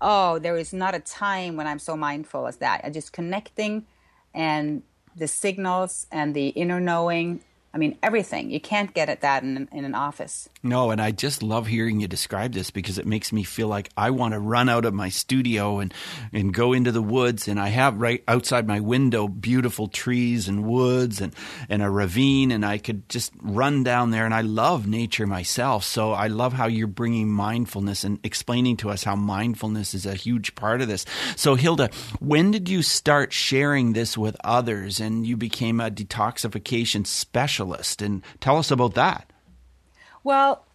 oh, 0.04 0.38
there 0.38 0.58
is 0.58 0.74
not 0.74 0.94
a 0.94 1.00
time 1.00 1.56
when 1.56 1.66
I'm 1.66 1.80
so 1.80 1.96
mindful 1.96 2.46
as 2.46 2.58
that. 2.58 2.82
I'm 2.84 2.94
just 2.94 3.14
connecting 3.14 3.86
and 4.34 4.84
the 5.16 5.28
signals 5.28 6.08
and 6.12 6.36
the 6.36 6.50
inner 6.50 6.80
knowing 6.80 7.42
I 7.76 7.80
mean, 7.80 7.98
everything. 8.04 8.52
You 8.52 8.62
can't 8.62 8.94
get 8.94 9.10
at 9.10 9.22
that 9.22 9.42
in, 9.42 9.68
in 9.72 9.84
an 9.84 9.96
office. 9.96 10.48
No, 10.62 10.92
and 10.92 11.02
I 11.02 11.10
just 11.10 11.42
love 11.42 11.66
hearing 11.66 12.00
you 12.00 12.08
describe 12.08 12.54
this 12.54 12.70
because 12.70 13.00
it 13.00 13.08
makes 13.08 13.34
me 13.34 13.44
feel 13.44 13.68
like 13.68 13.90
I 13.98 14.12
want 14.12 14.36
to 14.36 14.40
run 14.40 14.70
out 14.70 14.86
of 14.86 14.94
my 14.94 15.10
studio 15.10 15.80
and, 15.80 15.92
and 16.32 16.54
go 16.54 16.74
into 16.74 16.92
the 16.92 17.02
woods. 17.02 17.48
And 17.48 17.60
I 17.60 17.70
have 17.70 18.00
right 18.00 18.24
outside 18.28 18.68
my 18.68 18.80
window 18.80 19.28
beautiful 19.28 19.88
trees 19.88 20.48
and 20.48 20.66
woods 20.66 21.20
and, 21.20 21.34
and 21.68 21.82
a 21.82 21.90
ravine, 21.90 22.52
and 22.52 22.64
I 22.64 22.78
could 22.78 23.10
just 23.10 23.34
run 23.42 23.84
down 23.84 24.12
there. 24.12 24.26
And 24.26 24.36
I 24.36 24.42
love 24.42 24.86
nature 24.86 25.26
myself. 25.26 25.84
So 25.84 26.12
I 26.12 26.28
love 26.28 26.54
how 26.54 26.68
you're 26.68 26.86
bringing 26.86 27.32
mindfulness 27.32 28.04
and 28.04 28.20
explaining 28.24 28.78
to 28.78 28.92
us 28.92 29.04
how 29.04 29.16
mindfulness 29.16 29.96
is 29.96 30.06
a 30.06 30.14
huge 30.14 30.54
part 30.54 30.82
of 30.82 30.88
this. 30.88 31.06
So, 31.36 31.56
Hilda, 31.56 31.90
when 32.20 32.52
did 32.52 32.70
you 32.70 32.84
start 32.84 33.34
sharing 33.34 33.94
this 33.94 34.16
with 34.16 34.38
others 34.44 35.00
and 35.00 35.26
you 35.26 35.38
became 35.38 35.80
a 35.80 35.90
detoxification 35.90 37.08
specialist? 37.08 37.63
Specialist. 37.64 38.02
And 38.02 38.24
tell 38.40 38.58
us 38.58 38.72
about 38.72 38.94
that. 38.96 39.32
Well, 40.24 40.66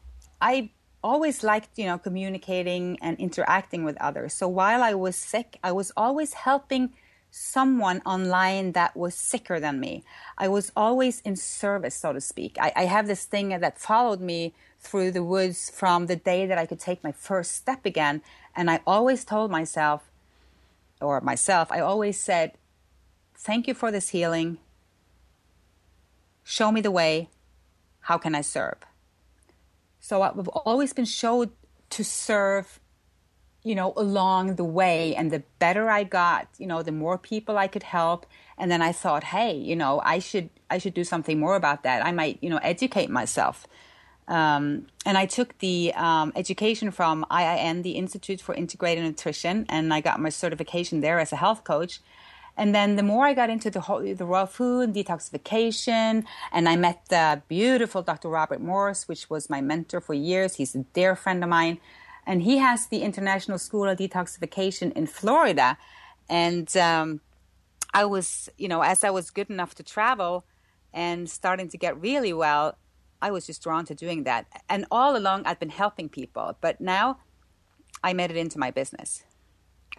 I 0.41 0.71
always 1.03 1.43
liked, 1.43 1.79
you 1.79 1.87
know, 1.87 1.99
communicating 1.99 2.99
and 3.01 3.19
interacting 3.19 3.85
with 3.85 3.97
others. 4.01 4.35
So 4.35 4.49
while 4.49 4.83
I 4.83 4.95
was 4.95 5.17
sick, 5.17 5.59
I 5.63 5.73
was 5.73 5.93
always 5.97 6.35
helping 6.35 6.93
someone 7.31 8.01
online 8.07 8.73
that 8.73 8.97
was 8.97 9.15
sicker 9.15 9.61
than 9.61 9.79
me. 9.79 10.03
I 10.39 10.49
was 10.49 10.73
always 10.75 11.21
in 11.21 11.37
service, 11.37 11.95
so 11.95 12.13
to 12.13 12.21
speak. 12.21 12.57
I, 12.59 12.73
I, 12.75 12.85
have 12.87 13.07
this 13.07 13.27
thing 13.27 13.51
that 13.51 13.79
followed 13.79 14.21
me 14.21 14.55
through 14.81 15.11
the 15.11 15.23
woods 15.23 15.69
from 15.69 16.07
the 16.07 16.17
day 16.17 16.47
that 16.47 16.57
I 16.57 16.65
could 16.65 16.81
take 16.81 17.05
my 17.05 17.13
first 17.13 17.53
step 17.53 17.85
again. 17.85 18.23
And 18.57 18.71
I 18.71 18.81
always 18.87 19.27
told 19.27 19.51
myself, 19.51 20.11
or 21.03 21.21
myself, 21.21 21.71
I 21.71 21.81
always 21.81 22.19
said, 22.19 22.53
Thank 23.37 23.69
you 23.69 23.75
for 23.75 23.93
this 23.93 24.09
healing 24.09 24.59
show 26.49 26.73
me 26.73 26.81
the 26.81 26.91
way. 26.91 27.29
How 28.01 28.17
can 28.17 28.35
I 28.35 28.41
serve? 28.41 28.79
So 30.01 30.23
I've 30.23 30.49
always 30.49 30.95
been 30.95 31.05
showed 31.05 31.51
to 31.91 32.03
serve, 32.03 32.81
you 33.63 33.75
know, 33.75 33.93
along 33.97 34.57
the 34.57 34.65
way. 34.65 35.15
And 35.15 35.31
the 35.31 35.43
better 35.59 35.91
I 35.91 36.05
got, 36.05 36.49
you 36.57 36.67
know, 36.67 36.83
the 36.83 36.91
more 36.91 37.19
people 37.19 37.59
I 37.59 37.69
could 37.69 37.83
help. 37.83 38.25
And 38.57 38.71
then 38.71 38.81
I 38.81 38.93
thought, 38.93 39.25
hey, 39.25 39.55
you 39.55 39.77
know, 39.77 40.01
I 40.03 40.21
should 40.21 40.49
I 40.71 40.79
should 40.79 40.95
do 40.95 41.05
something 41.05 41.39
more 41.39 41.55
about 41.55 41.83
that. 41.83 42.03
I 42.03 42.13
might, 42.13 42.39
you 42.41 42.49
know, 42.49 42.61
educate 42.63 43.11
myself. 43.11 43.67
Um, 44.27 44.87
and 45.05 45.19
I 45.19 45.27
took 45.27 45.59
the 45.59 45.93
um, 45.95 46.33
education 46.35 46.91
from 46.91 47.27
IIN, 47.31 47.83
the 47.83 47.93
Institute 47.93 48.41
for 48.41 48.55
Integrated 48.55 49.05
Nutrition, 49.05 49.67
and 49.69 49.93
I 49.93 50.01
got 50.01 50.21
my 50.21 50.29
certification 50.29 51.01
there 51.01 51.19
as 51.19 51.33
a 51.33 51.37
health 51.37 51.65
coach. 51.65 52.01
And 52.59 52.75
then 52.75 52.97
the 52.97 53.05
more 53.05 53.25
I 53.25 53.35
got 53.35 53.51
into 53.51 53.71
the 53.71 53.81
whole, 53.81 54.03
the 54.03 54.27
raw 54.27 54.45
food 54.45 54.93
detoxification, 54.93 56.25
and 56.51 56.69
I 56.69 56.75
met 56.75 57.07
the 57.09 57.41
beautiful 57.47 58.03
Dr. 58.03 58.29
Robert 58.29 58.61
Morse, 58.61 59.07
which 59.07 59.31
was 59.31 59.49
my 59.49 59.61
mentor 59.61 60.01
for 60.01 60.13
years. 60.13 60.57
He's 60.57 60.75
a 60.75 60.81
dear 60.93 61.15
friend 61.15 61.45
of 61.45 61.51
mine, 61.51 61.79
and 62.27 62.43
he 62.43 62.59
has 62.59 62.89
the 62.89 63.03
International 63.03 63.59
School 63.59 63.89
of 63.89 63.97
Detoxification 63.97 64.93
in 64.93 65.07
Florida. 65.07 65.79
And 66.29 66.77
um, 66.77 67.21
I 67.95 68.05
was, 68.05 68.51
you 68.59 68.67
know, 68.67 68.83
as 68.83 69.05
I 69.05 69.11
was 69.11 69.31
good 69.31 69.51
enough 69.51 69.77
to 69.77 69.85
travel 69.85 70.45
and 70.93 71.31
starting 71.31 71.69
to 71.69 71.79
get 71.79 72.01
really 72.01 72.33
well, 72.33 72.77
I 73.23 73.31
was 73.31 73.47
just 73.47 73.63
drawn 73.63 73.85
to 73.85 73.95
doing 73.95 74.25
that. 74.25 74.47
And 74.69 74.85
all 74.91 75.17
along, 75.17 75.47
I'd 75.47 75.61
been 75.61 75.71
helping 75.71 76.09
people, 76.09 76.57
but 76.61 76.81
now 76.81 77.19
I 78.03 78.15
made 78.15 78.33
it 78.33 78.37
into 78.37 78.59
my 78.59 78.73
business. 78.73 79.23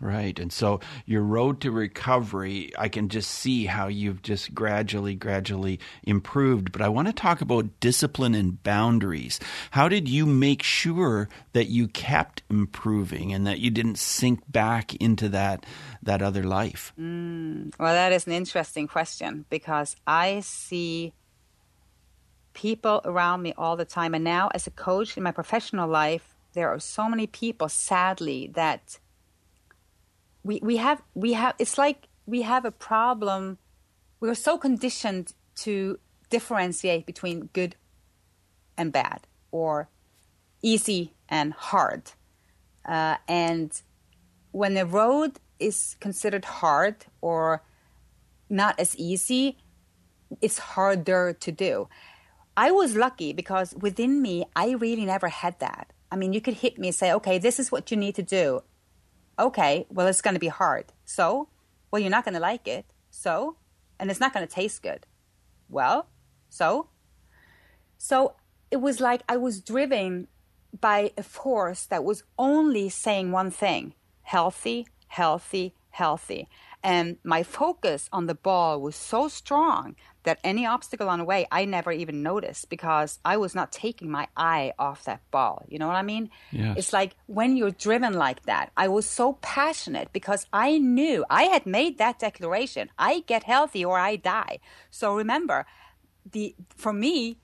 Right. 0.02 0.40
And 0.40 0.52
so 0.52 0.80
your 1.06 1.24
road 1.24 1.60
to 1.62 1.72
recovery, 1.72 2.72
I 2.78 2.88
can 2.88 3.10
just 3.10 3.30
see 3.30 3.66
how 3.66 3.88
you've 3.88 4.22
just 4.22 4.56
gradually, 4.56 5.16
gradually 5.16 5.80
improved. 6.04 6.72
But 6.72 6.82
I 6.82 6.88
want 6.88 7.08
to 7.08 7.14
talk 7.14 7.42
about 7.42 7.80
discipline 7.80 8.34
and 8.34 8.62
boundaries. 8.64 9.40
How 9.72 9.90
did 9.90 10.08
you 10.08 10.26
make 10.26 10.64
sure 10.64 11.28
that 11.52 11.68
you 11.68 11.88
kept 11.90 12.44
improving 12.50 13.34
and 13.34 13.46
that 13.46 13.60
you 13.60 13.70
didn't 13.70 13.98
sink 13.98 14.40
back 14.50 14.96
into 14.96 15.28
that, 15.30 15.66
that 16.02 16.22
other 16.22 16.44
life? 16.44 16.94
Mm, 17.00 17.74
well, 17.78 17.94
that 17.94 18.14
is 18.14 18.26
an 18.26 18.34
interesting 18.34 18.88
question 18.88 19.46
because 19.50 19.98
I 20.08 20.40
see 20.40 21.14
people 22.54 23.02
around 23.06 23.42
me 23.42 23.54
all 23.58 23.76
the 23.76 23.86
time. 23.86 24.14
And 24.14 24.24
now, 24.24 24.50
as 24.54 24.68
a 24.68 24.72
coach 24.72 25.18
in 25.18 25.24
my 25.24 25.32
professional 25.32 25.90
life, 25.90 26.36
there 26.54 26.70
are 26.70 26.80
so 26.80 27.08
many 27.08 27.28
people, 27.28 27.70
sadly, 27.70 28.50
that 28.54 29.00
we 30.44 30.60
we 30.62 30.78
have 30.78 31.02
we 31.14 31.34
have 31.34 31.56
it's 31.60 31.78
like 31.78 32.08
we 32.26 32.44
have 32.44 32.66
a 32.66 32.72
problem. 32.72 33.58
We're 34.20 34.36
so 34.36 34.58
conditioned 34.58 35.34
to 35.58 36.00
differentiate 36.30 37.06
between 37.06 37.50
good 37.54 37.76
and 38.78 38.92
bad 38.92 39.28
or 39.52 39.90
easy 40.62 41.14
and 41.28 41.54
hard. 41.54 42.12
Uh, 42.86 43.18
and 43.28 43.82
when 44.52 44.74
the 44.74 44.86
road 44.86 45.40
is 45.60 45.96
considered 46.00 46.46
hard 46.46 47.06
or 47.22 47.64
not 48.50 48.80
as 48.80 48.96
easy 48.96 49.58
it's 50.42 50.60
harder 50.60 51.34
to 51.34 51.52
do. 51.52 51.90
I 52.56 52.72
was 52.72 52.96
lucky 52.96 53.34
because 53.34 53.74
within 53.76 54.22
me 54.22 54.46
i 54.56 54.72
really 54.72 55.06
never 55.06 55.28
had 55.28 55.60
that. 55.60 55.92
I 56.12 56.16
mean 56.16 56.34
you 56.34 56.42
could 56.42 56.56
hit 56.56 56.78
me 56.78 56.88
and 56.90 56.96
say 56.96 57.12
okay 57.14 57.38
this 57.38 57.60
is 57.60 57.72
what 57.72 57.92
you 57.92 57.98
need 57.98 58.16
to 58.16 58.24
do 58.24 58.62
okay, 59.40 59.86
well, 59.90 60.08
it's 60.08 60.22
going 60.22 60.34
to 60.34 60.40
be 60.40 60.48
hard. 60.48 60.86
So, 61.06 61.50
well, 61.90 62.02
you're 62.02 62.12
not 62.12 62.26
going 62.26 62.36
to 62.36 62.40
like 62.40 62.68
it. 62.68 62.86
So, 63.10 63.58
and 64.00 64.12
it's 64.12 64.20
not 64.20 64.34
going 64.34 64.46
to 64.46 64.54
taste 64.54 64.84
good. 64.84 65.06
Well, 65.70 66.08
so, 66.50 66.90
so 67.98 68.36
it 68.72 68.78
was 68.78 69.00
like 69.00 69.22
I 69.28 69.38
was 69.38 69.62
driven 69.62 70.28
by 70.80 71.12
a 71.18 71.24
force 71.24 71.86
that 71.88 72.04
was 72.04 72.24
only 72.38 72.90
saying 72.90 73.32
one 73.32 73.52
thing 73.52 73.94
healthy, 74.24 74.86
healthy, 75.08 75.74
healthy. 75.90 76.48
And 76.82 77.18
my 77.24 77.44
focus 77.44 78.10
on 78.14 78.28
the 78.28 78.36
ball 78.36 78.80
was 78.80 78.96
so 78.96 79.28
strong 79.28 79.96
that 80.24 80.40
any 80.44 80.66
obstacle 80.66 81.10
on 81.10 81.20
the 81.20 81.26
way, 81.26 81.46
I 81.52 81.66
never 81.66 81.92
even 81.92 82.24
noticed 82.24 82.70
because 82.70 83.20
I 83.26 83.36
was 83.38 83.54
not 83.54 83.72
taking 83.72 84.10
my 84.10 84.28
eye 84.38 84.74
off 84.80 85.04
that 85.04 85.22
ball. 85.32 85.66
You 85.68 85.80
know 85.80 85.88
what 85.88 85.96
I 85.96 86.04
mean? 86.04 86.30
Yes. 86.52 86.78
It's 86.78 86.94
like 86.94 87.16
when 87.28 87.58
you're 87.58 87.72
driven 87.72 88.14
like 88.14 88.44
that, 88.44 88.72
I 88.78 88.88
was 88.88 89.06
so 89.06 89.34
passionate 89.42 90.14
because 90.14 90.46
I 90.54 90.78
knew 90.78 91.26
I 91.30 91.44
had 91.44 91.66
made 91.66 91.98
that 91.98 92.20
declaration 92.20 92.90
I 92.98 93.24
get 93.28 93.44
healthy 93.44 93.84
or 93.84 94.00
I 94.00 94.16
die. 94.16 94.60
So 94.90 95.16
remember, 95.16 95.66
the 96.32 96.56
for 96.76 96.94
me, 96.94 97.40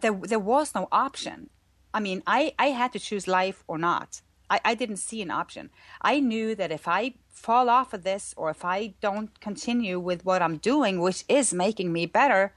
there, 0.00 0.12
there 0.14 0.38
was 0.38 0.74
no 0.74 0.88
option. 0.90 1.50
I 1.94 2.00
mean, 2.00 2.22
I, 2.26 2.54
I 2.58 2.68
had 2.68 2.92
to 2.94 2.98
choose 2.98 3.28
life 3.28 3.62
or 3.68 3.78
not. 3.78 4.22
I, 4.48 4.60
I 4.64 4.74
didn't 4.74 4.96
see 4.96 5.22
an 5.22 5.30
option. 5.30 5.70
I 6.00 6.20
knew 6.20 6.54
that 6.54 6.72
if 6.72 6.88
I 6.88 7.14
fall 7.32 7.68
off 7.68 7.92
of 7.92 8.04
this 8.04 8.34
or 8.36 8.50
if 8.50 8.64
I 8.64 8.94
don't 9.00 9.40
continue 9.40 9.98
with 9.98 10.24
what 10.24 10.42
I'm 10.42 10.58
doing, 10.58 11.00
which 11.00 11.24
is 11.28 11.52
making 11.52 11.92
me 11.92 12.06
better, 12.06 12.52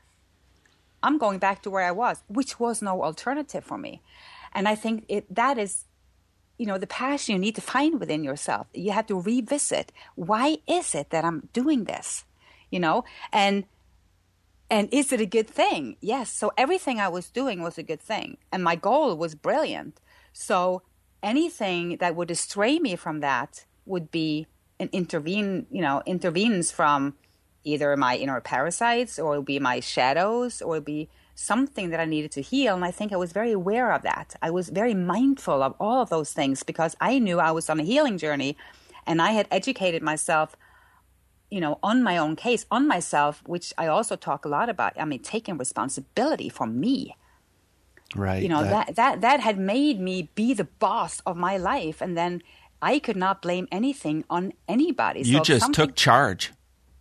I'm 1.02 1.18
going 1.18 1.40
back 1.40 1.62
to 1.64 1.70
where 1.70 1.86
I 1.86 1.92
was, 1.92 2.24
which 2.28 2.60
was 2.60 2.82
no 2.82 3.04
alternative 3.04 3.64
for 3.64 3.78
me. 3.78 4.02
And 4.54 4.68
I 4.68 4.76
think 4.76 5.06
it, 5.08 5.34
that 5.34 5.58
is, 5.58 5.86
you 6.58 6.66
know, 6.66 6.78
the 6.78 6.88
passion 6.88 7.34
you 7.34 7.40
need 7.40 7.56
to 7.56 7.62
find 7.62 8.00
within 8.00 8.24
yourself. 8.24 8.68
You 8.74 8.92
have 8.92 9.08
to 9.08 9.20
revisit 9.20 9.92
why 10.16 10.58
is 10.68 10.96
it 10.96 11.10
that 11.10 11.26
I'm 11.26 11.50
doing 11.54 11.86
this, 11.86 12.26
you 12.70 12.80
know, 12.80 13.04
and 13.32 13.66
and 14.68 14.90
is 14.92 15.14
it 15.14 15.22
a 15.22 15.28
good 15.28 15.48
thing? 15.48 15.96
Yes. 16.02 16.32
So 16.32 16.52
everything 16.58 17.00
I 17.00 17.08
was 17.08 17.30
doing 17.30 17.62
was 17.62 17.78
a 17.78 17.84
good 17.84 18.02
thing, 18.02 18.38
and 18.52 18.64
my 18.64 18.76
goal 18.76 19.16
was 19.16 19.36
brilliant. 19.36 20.02
So 20.34 20.82
anything 21.22 21.98
that 21.98 22.16
would 22.16 22.36
stray 22.36 22.80
me 22.80 22.96
from 22.96 23.20
that 23.20 23.66
would 23.86 24.10
be 24.10 24.48
an 24.80 24.90
intervene, 24.92 25.68
you 25.72 25.82
know, 25.82 26.02
intervenes 26.06 26.72
from 26.72 27.16
either 27.64 27.96
my 27.98 28.16
inner 28.16 28.40
parasites 28.42 29.18
or 29.18 29.36
it 29.36 29.38
would 29.40 29.46
be 29.46 29.60
my 29.60 29.80
shadows 29.80 30.62
or 30.62 30.76
it 30.76 30.80
would 30.80 30.86
be 30.86 31.10
something 31.34 31.90
that 31.90 32.00
I 32.00 32.06
needed 32.06 32.32
to 32.32 32.42
heal. 32.42 32.76
And 32.76 32.86
I 32.86 32.92
think 32.92 33.12
I 33.12 33.18
was 33.18 33.34
very 33.34 33.52
aware 33.52 33.92
of 33.92 34.04
that. 34.04 34.36
I 34.42 34.52
was 34.52 34.70
very 34.70 34.94
mindful 34.94 35.62
of 35.62 35.76
all 35.80 36.02
of 36.02 36.10
those 36.10 36.32
things 36.32 36.64
because 36.64 36.96
I 37.02 37.20
knew 37.20 37.40
I 37.40 37.52
was 37.52 37.70
on 37.70 37.80
a 37.80 37.84
healing 37.84 38.18
journey 38.18 38.56
and 39.06 39.22
I 39.22 39.32
had 39.32 39.48
educated 39.52 40.02
myself, 40.02 40.56
you 41.50 41.60
know, 41.60 41.80
on 41.84 42.04
my 42.04 42.18
own 42.18 42.36
case, 42.36 42.66
on 42.72 42.88
myself, 42.88 43.44
which 43.46 43.74
I 43.78 43.88
also 43.88 44.16
talk 44.16 44.46
a 44.46 44.50
lot 44.50 44.70
about. 44.70 44.94
I 45.00 45.06
mean, 45.06 45.22
taking 45.22 45.58
responsibility 45.58 46.50
for 46.50 46.66
me. 46.66 47.16
Right. 48.16 48.42
You 48.42 48.50
know, 48.50 48.64
that, 48.64 48.88
that, 48.88 48.96
that, 48.96 49.22
that 49.22 49.40
had 49.42 49.58
made 49.58 50.00
me 50.00 50.30
be 50.36 50.54
the 50.54 50.64
boss 50.64 51.22
of 51.26 51.36
my 51.36 51.58
life. 51.58 52.02
And 52.02 52.18
then 52.18 52.42
I 52.82 53.00
could 53.00 53.16
not 53.16 53.42
blame 53.42 53.68
anything 53.72 54.24
on 54.30 54.54
anybody. 54.68 55.22
You 55.22 55.38
so 55.38 55.44
just 55.44 55.74
took 55.74 55.96
charge. 55.96 56.52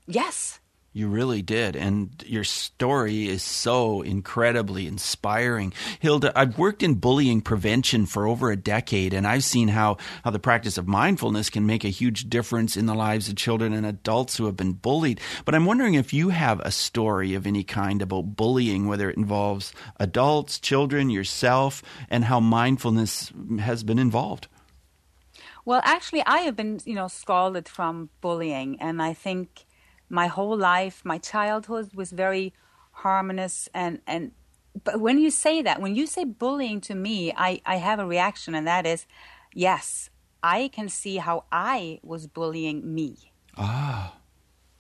Yes. 0.07 0.61
You 0.97 1.09
really 1.09 1.43
did. 1.43 1.75
And 1.75 2.23
your 2.25 2.45
story 2.45 3.29
is 3.29 3.43
so 3.43 4.03
incredibly 4.03 4.87
inspiring. 4.87 5.73
Hilda, 5.99 6.33
I've 6.39 6.57
worked 6.57 6.85
in 6.85 6.95
bullying 6.95 7.41
prevention 7.41 8.07
for 8.07 8.29
over 8.29 8.53
a 8.53 8.57
decade, 8.57 9.13
and 9.13 9.27
I've 9.27 9.43
seen 9.43 9.67
how, 9.67 9.97
how 10.23 10.31
the 10.31 10.39
practice 10.39 10.79
of 10.79 10.87
mindfulness 10.87 11.51
can 11.51 11.67
make 11.67 11.83
a 11.85 11.89
huge 11.89 12.31
difference 12.31 12.77
in 12.77 12.87
the 12.87 12.95
lives 12.95 13.29
of 13.29 13.35
children 13.35 13.73
and 13.73 13.85
adults 13.85 14.37
who 14.37 14.47
have 14.47 14.57
been 14.57 14.75
bullied. 14.75 15.21
But 15.45 15.57
I'm 15.57 15.67
wondering 15.67 15.95
if 15.95 16.15
you 16.15 16.29
have 16.29 16.61
a 16.61 16.71
story 16.71 17.35
of 17.35 17.45
any 17.45 17.65
kind 17.65 18.01
about 18.01 18.37
bullying, 18.37 18.87
whether 18.87 19.11
it 19.11 19.17
involves 19.17 19.73
adults, 19.99 20.61
children, 20.61 21.11
yourself, 21.11 21.83
and 22.09 22.27
how 22.27 22.39
mindfulness 22.39 23.33
has 23.59 23.83
been 23.83 23.99
involved. 23.99 24.47
Well, 25.65 25.81
actually, 25.85 26.23
I 26.27 26.39
have 26.41 26.57
been, 26.57 26.81
you 26.85 26.95
know, 26.95 27.09
scalded 27.09 27.69
from 27.69 28.11
bullying, 28.21 28.81
and 28.81 29.03
I 29.03 29.15
think 29.15 29.65
my 30.09 30.27
whole 30.27 30.57
life, 30.57 31.03
my 31.05 31.19
childhood 31.19 31.95
was 31.95 32.11
very 32.11 32.53
harmonious 32.93 33.69
and 33.75 34.01
and 34.07 34.31
but 34.83 34.99
when 35.01 35.19
you 35.19 35.31
say 35.31 35.63
that, 35.63 35.81
when 35.81 35.95
you 35.95 36.07
say 36.07 36.25
bullying 36.25 36.81
to 36.83 36.95
me, 36.95 37.33
I, 37.37 37.61
I 37.65 37.77
have 37.77 38.01
a 38.01 38.07
reaction, 38.07 38.55
and 38.55 38.67
that 38.67 38.87
is, 38.87 39.07
yes, 39.53 40.11
I 40.43 40.69
can 40.69 40.89
see 40.89 41.19
how 41.19 41.45
I 41.53 42.01
was 42.03 42.27
bullying 42.27 42.93
me. 42.93 43.33
Ah. 43.57 44.17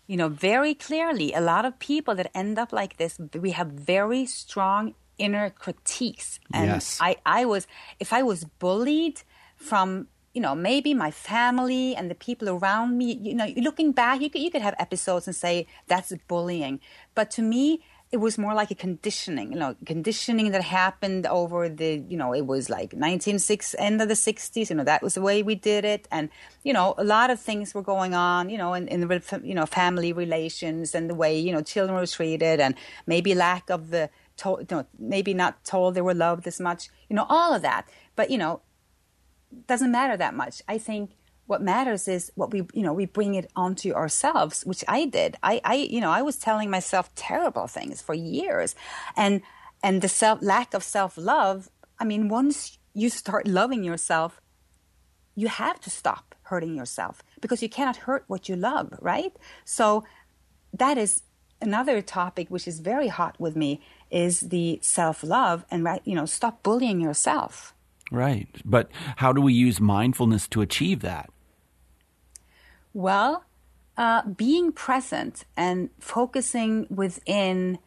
You 0.08 0.16
know, 0.16 0.28
very 0.28 0.74
clearly, 0.74 1.32
a 1.32 1.40
lot 1.40 1.64
of 1.64 1.78
people 1.78 2.14
that 2.16 2.30
end 2.34 2.58
up 2.58 2.72
like 2.72 2.96
this, 2.96 3.18
we 3.40 3.52
have 3.52 3.68
very 3.68 4.26
strong 4.26 4.94
inner 5.16 5.48
critiques. 5.48 6.40
And 6.52 6.66
yes. 6.66 6.98
I, 7.00 7.16
I 7.24 7.44
was, 7.44 7.68
if 8.00 8.12
I 8.12 8.22
was 8.22 8.44
bullied 8.44 9.22
from 9.56 10.08
you 10.34 10.40
know, 10.40 10.54
maybe 10.54 10.92
my 10.92 11.10
family 11.10 11.94
and 11.94 12.10
the 12.10 12.14
people 12.14 12.48
around 12.48 12.98
me, 12.98 13.14
you 13.22 13.34
know, 13.34 13.46
looking 13.56 13.92
back, 13.92 14.20
you 14.20 14.28
could, 14.28 14.42
you 14.42 14.50
could 14.50 14.62
have 14.62 14.74
episodes 14.78 15.26
and 15.26 15.34
say 15.34 15.66
that's 15.86 16.12
bullying. 16.26 16.80
But 17.14 17.30
to 17.32 17.42
me, 17.42 17.82
it 18.14 18.18
was 18.18 18.38
more 18.38 18.54
like 18.54 18.70
a 18.70 18.76
conditioning, 18.76 19.52
you 19.52 19.58
know, 19.58 19.74
conditioning 19.86 20.52
that 20.52 20.62
happened 20.62 21.26
over 21.26 21.68
the, 21.68 22.04
you 22.08 22.16
know, 22.16 22.32
it 22.32 22.46
was 22.46 22.70
like 22.70 22.90
1960s, 22.90 23.74
end 23.78 24.00
of 24.00 24.06
the 24.06 24.14
60s, 24.14 24.70
you 24.70 24.76
know, 24.76 24.84
that 24.84 25.02
was 25.02 25.14
the 25.14 25.20
way 25.20 25.42
we 25.42 25.56
did 25.56 25.84
it. 25.84 26.06
And, 26.12 26.28
you 26.62 26.72
know, 26.72 26.94
a 26.96 27.02
lot 27.02 27.30
of 27.30 27.40
things 27.40 27.74
were 27.74 27.82
going 27.82 28.14
on, 28.14 28.50
you 28.50 28.58
know, 28.58 28.74
in, 28.74 28.86
in 28.86 29.00
the, 29.00 29.40
you 29.42 29.54
know, 29.54 29.66
family 29.66 30.12
relations 30.12 30.94
and 30.94 31.10
the 31.10 31.14
way, 31.14 31.36
you 31.36 31.52
know, 31.52 31.60
children 31.60 31.98
were 31.98 32.06
treated 32.06 32.60
and 32.60 32.76
maybe 33.06 33.34
lack 33.34 33.68
of 33.68 33.90
the, 33.90 34.10
to, 34.36 34.58
you 34.60 34.66
know, 34.70 34.86
maybe 34.96 35.34
not 35.34 35.64
told 35.64 35.94
they 35.94 36.00
were 36.00 36.14
loved 36.14 36.46
as 36.46 36.60
much, 36.60 36.90
you 37.08 37.16
know, 37.16 37.26
all 37.28 37.52
of 37.52 37.62
that. 37.62 37.88
But, 38.14 38.30
you 38.30 38.38
know, 38.38 38.60
doesn't 39.66 39.92
matter 39.92 40.16
that 40.16 40.34
much. 40.34 40.62
I 40.68 40.78
think 40.78 41.10
what 41.46 41.62
matters 41.62 42.08
is 42.08 42.32
what 42.34 42.50
we 42.52 42.62
you 42.72 42.82
know 42.82 42.92
we 42.92 43.06
bring 43.06 43.34
it 43.34 43.50
onto 43.54 43.92
ourselves 43.92 44.64
which 44.64 44.84
i 44.88 45.04
did. 45.04 45.36
I 45.42 45.60
i 45.64 45.74
you 45.74 46.00
know 46.00 46.10
i 46.10 46.22
was 46.22 46.36
telling 46.36 46.70
myself 46.70 47.14
terrible 47.14 47.66
things 47.66 48.00
for 48.00 48.14
years. 48.14 48.74
And 49.16 49.42
and 49.82 50.00
the 50.00 50.08
self 50.08 50.38
lack 50.42 50.74
of 50.74 50.82
self 50.82 51.18
love 51.18 51.70
i 51.98 52.04
mean 52.04 52.28
once 52.28 52.78
you 52.94 53.10
start 53.10 53.46
loving 53.46 53.84
yourself 53.84 54.40
you 55.34 55.48
have 55.48 55.80
to 55.80 55.90
stop 55.90 56.34
hurting 56.42 56.74
yourself 56.74 57.22
because 57.40 57.62
you 57.62 57.68
cannot 57.68 57.96
hurt 57.96 58.24
what 58.26 58.48
you 58.48 58.56
love 58.56 58.94
right? 59.00 59.32
So 59.64 60.04
that 60.72 60.96
is 60.98 61.22
another 61.60 62.00
topic 62.02 62.48
which 62.48 62.66
is 62.68 62.80
very 62.80 63.08
hot 63.08 63.38
with 63.38 63.56
me 63.56 63.80
is 64.10 64.40
the 64.40 64.78
self 64.82 65.22
love 65.22 65.64
and 65.70 65.84
right 65.84 66.02
you 66.04 66.14
know 66.14 66.26
stop 66.26 66.62
bullying 66.62 67.00
yourself 67.00 67.73
right 68.10 68.48
but 68.64 68.90
how 69.16 69.32
do 69.32 69.40
we 69.40 69.52
use 69.52 69.80
mindfulness 69.80 70.46
to 70.48 70.60
achieve 70.60 71.00
that 71.00 71.30
well, 72.94 73.44
uh, 73.98 74.22
being 74.22 74.70
present 74.70 75.44
and 75.56 75.90
focusing 75.98 76.86
within 76.88 77.80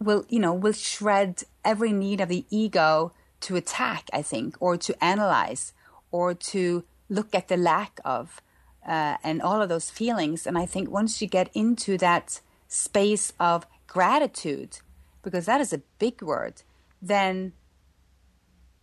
will, 0.00 0.24
you 0.28 0.38
know, 0.38 0.54
will 0.54 0.72
shred 0.72 1.42
every 1.64 1.92
need 1.92 2.20
of 2.20 2.28
the 2.28 2.46
ego 2.48 3.12
to 3.40 3.56
attack, 3.56 4.08
I 4.12 4.22
think, 4.22 4.56
or 4.60 4.76
to 4.76 5.04
analyze, 5.04 5.72
or 6.12 6.32
to 6.32 6.84
look 7.08 7.34
at 7.34 7.48
the 7.48 7.56
lack 7.56 8.00
of, 8.04 8.40
uh, 8.86 9.16
and 9.24 9.42
all 9.42 9.60
of 9.60 9.68
those 9.68 9.90
feelings. 9.90 10.46
And 10.46 10.56
I 10.56 10.64
think 10.64 10.88
once 10.88 11.20
you 11.20 11.26
get 11.26 11.50
into 11.54 11.98
that 11.98 12.40
space 12.68 13.32
of 13.40 13.66
gratitude, 13.88 14.78
because 15.22 15.46
that 15.46 15.60
is 15.60 15.72
a 15.72 15.82
big 15.98 16.22
word, 16.22 16.62
then 17.02 17.52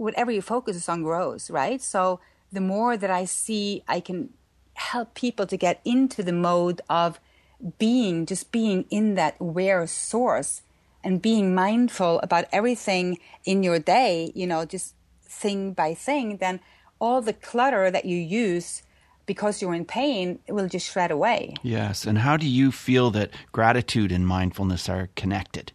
whatever 0.01 0.31
you 0.31 0.41
focus 0.41 0.89
on 0.89 1.03
grows, 1.03 1.49
right? 1.49 1.81
So 1.81 2.19
the 2.51 2.61
more 2.61 2.97
that 2.97 3.11
I 3.11 3.25
see 3.25 3.83
I 3.87 3.99
can 3.99 4.29
help 4.73 5.13
people 5.13 5.45
to 5.45 5.57
get 5.57 5.79
into 5.85 6.23
the 6.23 6.33
mode 6.33 6.81
of 6.89 7.19
being, 7.77 8.25
just 8.25 8.51
being 8.51 8.85
in 8.89 9.15
that 9.15 9.35
aware 9.39 9.85
source 9.85 10.63
and 11.03 11.21
being 11.21 11.53
mindful 11.53 12.19
about 12.21 12.45
everything 12.51 13.19
in 13.45 13.63
your 13.63 13.79
day, 13.79 14.31
you 14.33 14.47
know, 14.47 14.65
just 14.65 14.95
thing 15.23 15.73
by 15.73 15.93
thing, 15.93 16.37
then 16.37 16.59
all 16.99 17.21
the 17.21 17.33
clutter 17.33 17.91
that 17.91 18.05
you 18.05 18.17
use 18.17 18.83
because 19.25 19.61
you're 19.61 19.73
in 19.73 19.85
pain 19.85 20.39
will 20.49 20.67
just 20.67 20.91
shred 20.91 21.11
away. 21.11 21.53
Yes. 21.61 22.05
And 22.05 22.19
how 22.19 22.37
do 22.37 22.47
you 22.47 22.71
feel 22.71 23.11
that 23.11 23.31
gratitude 23.51 24.11
and 24.11 24.27
mindfulness 24.27 24.89
are 24.89 25.09
connected? 25.15 25.71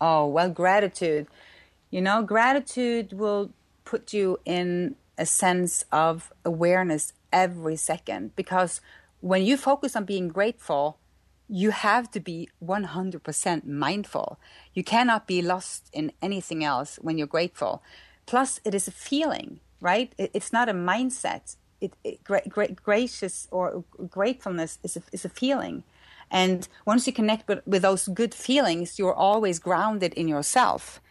Oh, 0.00 0.26
well, 0.26 0.50
gratitude. 0.50 1.26
You 1.92 2.00
know, 2.00 2.22
gratitude 2.22 3.12
will 3.12 3.50
put 3.84 4.14
you 4.14 4.40
in 4.46 4.96
a 5.18 5.26
sense 5.26 5.84
of 5.92 6.32
awareness 6.42 7.12
every 7.30 7.76
second 7.76 8.34
because 8.34 8.80
when 9.20 9.42
you 9.42 9.58
focus 9.58 9.94
on 9.94 10.06
being 10.06 10.28
grateful, 10.28 10.96
you 11.48 11.70
have 11.70 12.10
to 12.12 12.18
be 12.18 12.48
100% 12.64 13.66
mindful. 13.66 14.38
You 14.72 14.82
cannot 14.82 15.26
be 15.26 15.42
lost 15.42 15.90
in 15.92 16.12
anything 16.22 16.64
else 16.64 16.96
when 17.02 17.18
you're 17.18 17.26
grateful. 17.26 17.82
Plus, 18.24 18.58
it 18.64 18.74
is 18.74 18.88
a 18.88 18.90
feeling, 18.90 19.60
right? 19.78 20.14
It's 20.16 20.50
not 20.50 20.70
a 20.70 20.72
mindset. 20.72 21.56
It, 21.82 21.92
it 22.02 22.24
gra- 22.24 22.48
gra- 22.48 22.72
gracious 22.72 23.48
or 23.50 23.84
gratefulness 24.08 24.78
is 24.82 24.96
a, 24.96 25.02
is 25.12 25.26
a 25.26 25.28
feeling. 25.28 25.84
And 26.30 26.66
once 26.86 27.06
you 27.06 27.12
connect 27.12 27.46
with, 27.48 27.60
with 27.66 27.82
those 27.82 28.08
good 28.08 28.32
feelings, 28.34 28.98
you're 28.98 29.12
always 29.12 29.58
grounded 29.58 30.14
in 30.14 30.26
yourself. 30.26 31.02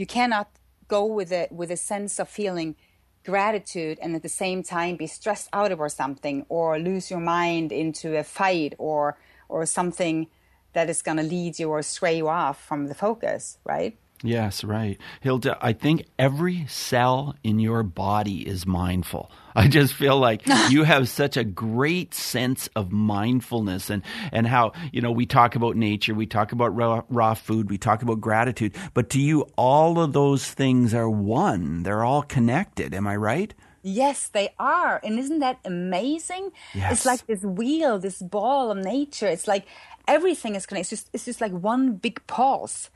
You 0.00 0.06
cannot 0.06 0.48
go 0.88 1.04
with 1.04 1.30
a, 1.30 1.46
with 1.50 1.70
a 1.70 1.76
sense 1.76 2.18
of 2.18 2.26
feeling 2.26 2.74
gratitude 3.22 3.98
and 4.00 4.16
at 4.16 4.22
the 4.22 4.30
same 4.30 4.62
time 4.62 4.96
be 4.96 5.06
stressed 5.06 5.50
out 5.52 5.72
over 5.72 5.90
something 5.90 6.46
or 6.48 6.78
lose 6.78 7.10
your 7.10 7.20
mind 7.20 7.70
into 7.70 8.16
a 8.16 8.24
fight 8.24 8.72
or 8.78 9.18
or 9.50 9.66
something 9.66 10.28
that 10.72 10.88
is 10.88 11.02
going 11.02 11.18
to 11.18 11.22
lead 11.22 11.58
you 11.58 11.68
or 11.68 11.82
stray 11.82 12.16
you 12.16 12.28
off 12.28 12.64
from 12.64 12.86
the 12.86 12.94
focus 12.94 13.58
right 13.62 13.98
Yes, 14.22 14.64
right. 14.64 14.98
Hilda, 15.22 15.56
I 15.62 15.72
think 15.72 16.04
every 16.18 16.66
cell 16.66 17.36
in 17.42 17.58
your 17.58 17.82
body 17.82 18.46
is 18.46 18.66
mindful. 18.66 19.30
I 19.54 19.66
just 19.66 19.94
feel 19.94 20.18
like 20.18 20.42
you 20.68 20.84
have 20.84 21.08
such 21.08 21.38
a 21.38 21.44
great 21.44 22.12
sense 22.12 22.68
of 22.76 22.92
mindfulness 22.92 23.88
and, 23.88 24.02
and 24.30 24.46
how, 24.46 24.72
you 24.92 25.00
know, 25.00 25.10
we 25.10 25.24
talk 25.24 25.56
about 25.56 25.76
nature, 25.76 26.14
we 26.14 26.26
talk 26.26 26.52
about 26.52 26.76
raw, 26.76 27.02
raw 27.08 27.32
food, 27.32 27.70
we 27.70 27.78
talk 27.78 28.02
about 28.02 28.20
gratitude, 28.20 28.74
but 28.92 29.08
to 29.10 29.20
you, 29.20 29.46
all 29.56 29.98
of 29.98 30.12
those 30.12 30.46
things 30.50 30.92
are 30.92 31.08
one. 31.08 31.82
They're 31.82 32.04
all 32.04 32.22
connected. 32.22 32.94
Am 32.94 33.06
I 33.06 33.16
right? 33.16 33.54
Yes, 33.82 34.28
they 34.28 34.50
are. 34.58 35.00
And 35.02 35.18
isn't 35.18 35.38
that 35.38 35.60
amazing? 35.64 36.52
Yes. 36.74 36.92
It's 36.92 37.06
like 37.06 37.26
this 37.26 37.42
wheel, 37.42 37.98
this 37.98 38.20
ball 38.20 38.70
of 38.70 38.76
nature. 38.76 39.26
It's 39.26 39.48
like 39.48 39.64
everything 40.06 40.56
is 40.56 40.66
connected. 40.66 40.92
It's 40.92 41.02
just, 41.02 41.10
it's 41.14 41.24
just 41.24 41.40
like 41.40 41.52
one 41.52 41.94
big 41.94 42.24
pulse 42.26 42.90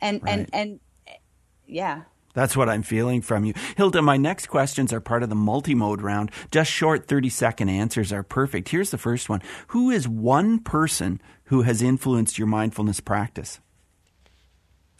and 0.00 0.22
right. 0.22 0.32
and 0.32 0.50
and 0.52 0.80
yeah 1.66 2.02
that's 2.32 2.56
what 2.56 2.68
I'm 2.68 2.82
feeling 2.82 3.22
from 3.22 3.44
you. 3.44 3.54
Hilda, 3.76 4.02
my 4.02 4.16
next 4.16 4.46
questions 4.46 4.92
are 4.92 5.00
part 5.00 5.22
of 5.22 5.28
the 5.28 5.34
multi 5.34 5.74
mode 5.74 6.00
round. 6.00 6.30
Just 6.50 6.70
short 6.70 7.06
30 7.06 7.28
second 7.28 7.68
answers 7.68 8.12
are 8.12 8.22
perfect. 8.22 8.68
Here's 8.68 8.90
the 8.90 8.98
first 8.98 9.28
one 9.28 9.42
Who 9.68 9.90
is 9.90 10.06
one 10.06 10.60
person 10.60 11.20
who 11.44 11.62
has 11.62 11.82
influenced 11.82 12.38
your 12.38 12.46
mindfulness 12.46 13.00
practice? 13.00 13.60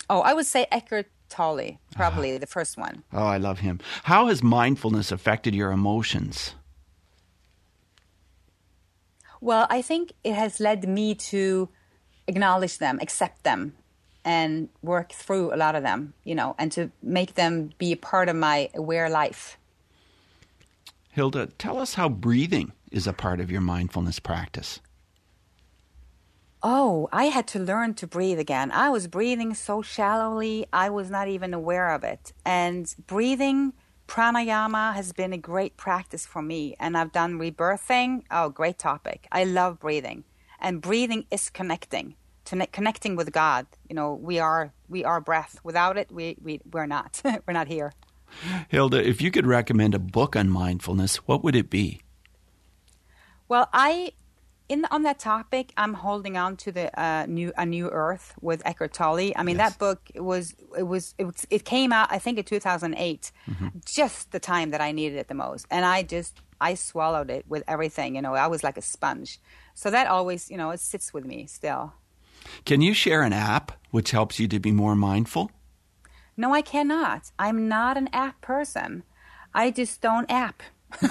Oh, 0.08 0.22
I 0.22 0.34
would 0.34 0.46
say 0.46 0.66
Eckhart 0.72 1.06
Tolle, 1.28 1.60
uh-huh. 1.60 1.76
probably 1.94 2.36
the 2.36 2.46
first 2.46 2.76
one. 2.76 3.04
Oh, 3.12 3.26
I 3.26 3.36
love 3.36 3.60
him. 3.60 3.78
How 4.02 4.26
has 4.26 4.42
mindfulness 4.42 5.12
affected 5.12 5.54
your 5.54 5.70
emotions? 5.70 6.56
Well, 9.40 9.68
I 9.70 9.80
think 9.80 10.12
it 10.24 10.34
has 10.34 10.58
led 10.58 10.88
me 10.88 11.14
to 11.14 11.68
acknowledge 12.26 12.78
them, 12.78 12.98
accept 13.00 13.44
them, 13.44 13.74
and 14.24 14.68
work 14.82 15.12
through 15.12 15.54
a 15.54 15.56
lot 15.56 15.74
of 15.74 15.82
them, 15.82 16.14
you 16.24 16.34
know, 16.34 16.54
and 16.58 16.70
to 16.72 16.90
make 17.02 17.34
them 17.34 17.70
be 17.78 17.92
a 17.92 17.96
part 17.96 18.28
of 18.28 18.36
my 18.36 18.70
aware 18.74 19.08
life. 19.08 19.58
Hilda, 21.10 21.46
tell 21.58 21.78
us 21.78 21.94
how 21.94 22.08
breathing 22.08 22.72
is 22.92 23.06
a 23.06 23.12
part 23.12 23.40
of 23.40 23.50
your 23.50 23.60
mindfulness 23.60 24.18
practice. 24.18 24.80
Oh, 26.62 27.08
I 27.10 27.26
had 27.26 27.46
to 27.48 27.58
learn 27.58 27.94
to 27.94 28.06
breathe 28.06 28.38
again. 28.38 28.70
I 28.70 28.90
was 28.90 29.06
breathing 29.06 29.54
so 29.54 29.80
shallowly, 29.80 30.66
I 30.72 30.90
was 30.90 31.10
not 31.10 31.26
even 31.26 31.54
aware 31.54 31.90
of 31.90 32.04
it. 32.04 32.32
And 32.44 32.94
breathing, 33.06 33.72
pranayama, 34.06 34.94
has 34.94 35.12
been 35.12 35.32
a 35.32 35.38
great 35.38 35.78
practice 35.78 36.26
for 36.26 36.42
me. 36.42 36.76
And 36.78 36.98
I've 36.98 37.12
done 37.12 37.38
rebirthing. 37.38 38.24
Oh, 38.30 38.50
great 38.50 38.76
topic. 38.76 39.26
I 39.32 39.44
love 39.44 39.80
breathing. 39.80 40.24
And 40.60 40.82
breathing 40.82 41.24
is 41.30 41.48
connecting 41.48 42.14
connecting 42.72 43.16
with 43.16 43.32
God. 43.32 43.66
You 43.88 43.94
know, 43.94 44.14
we 44.14 44.38
are 44.38 44.72
we 44.88 45.04
are 45.04 45.20
breath. 45.20 45.58
Without 45.64 45.96
it, 45.96 46.10
we 46.10 46.36
we 46.42 46.60
we're 46.70 46.86
not. 46.86 47.20
we're 47.46 47.54
not 47.54 47.68
here. 47.68 47.92
Hilda, 48.68 49.06
if 49.06 49.20
you 49.20 49.30
could 49.30 49.46
recommend 49.46 49.94
a 49.94 49.98
book 49.98 50.36
on 50.36 50.48
mindfulness, 50.48 51.16
what 51.26 51.42
would 51.42 51.56
it 51.56 51.68
be? 51.68 52.00
Well, 53.48 53.68
I 53.72 54.12
in 54.68 54.86
on 54.92 55.02
that 55.02 55.18
topic, 55.18 55.72
I'm 55.76 55.94
holding 55.94 56.36
on 56.36 56.56
to 56.58 56.70
the 56.70 57.00
uh, 57.00 57.26
new 57.26 57.52
A 57.58 57.66
New 57.66 57.88
Earth 57.88 58.34
with 58.40 58.62
Eckhart 58.64 58.92
Tolle. 58.92 59.32
I 59.34 59.42
mean, 59.42 59.56
yes. 59.56 59.72
that 59.72 59.78
book 59.78 60.10
was 60.14 60.54
it 60.78 60.84
was 60.84 61.14
it, 61.18 61.24
was, 61.24 61.46
it 61.50 61.64
came 61.64 61.92
out 61.92 62.12
I 62.12 62.18
think 62.20 62.38
in 62.38 62.44
2008, 62.44 63.32
mm-hmm. 63.48 63.68
just 63.84 64.30
the 64.30 64.38
time 64.38 64.70
that 64.70 64.80
I 64.80 64.92
needed 64.92 65.18
it 65.18 65.26
the 65.26 65.34
most, 65.34 65.66
and 65.70 65.84
I 65.84 66.04
just 66.04 66.40
I 66.60 66.74
swallowed 66.74 67.30
it 67.30 67.44
with 67.48 67.64
everything. 67.66 68.14
You 68.14 68.22
know, 68.22 68.34
I 68.34 68.46
was 68.46 68.62
like 68.62 68.76
a 68.76 68.82
sponge. 68.82 69.40
So 69.74 69.90
that 69.90 70.06
always, 70.06 70.50
you 70.50 70.56
know, 70.56 70.70
it 70.70 70.80
sits 70.80 71.12
with 71.12 71.24
me 71.24 71.46
still. 71.46 71.92
Can 72.64 72.80
you 72.80 72.94
share 72.94 73.22
an 73.22 73.32
app 73.32 73.72
which 73.90 74.10
helps 74.10 74.38
you 74.38 74.48
to 74.48 74.60
be 74.60 74.72
more 74.72 74.94
mindful? 74.94 75.50
No, 76.36 76.54
I 76.54 76.62
cannot. 76.62 77.30
I'm 77.38 77.68
not 77.68 77.96
an 77.96 78.08
app 78.12 78.40
person. 78.40 79.02
I 79.52 79.70
just 79.70 80.00
don't 80.00 80.30
app. 80.30 80.62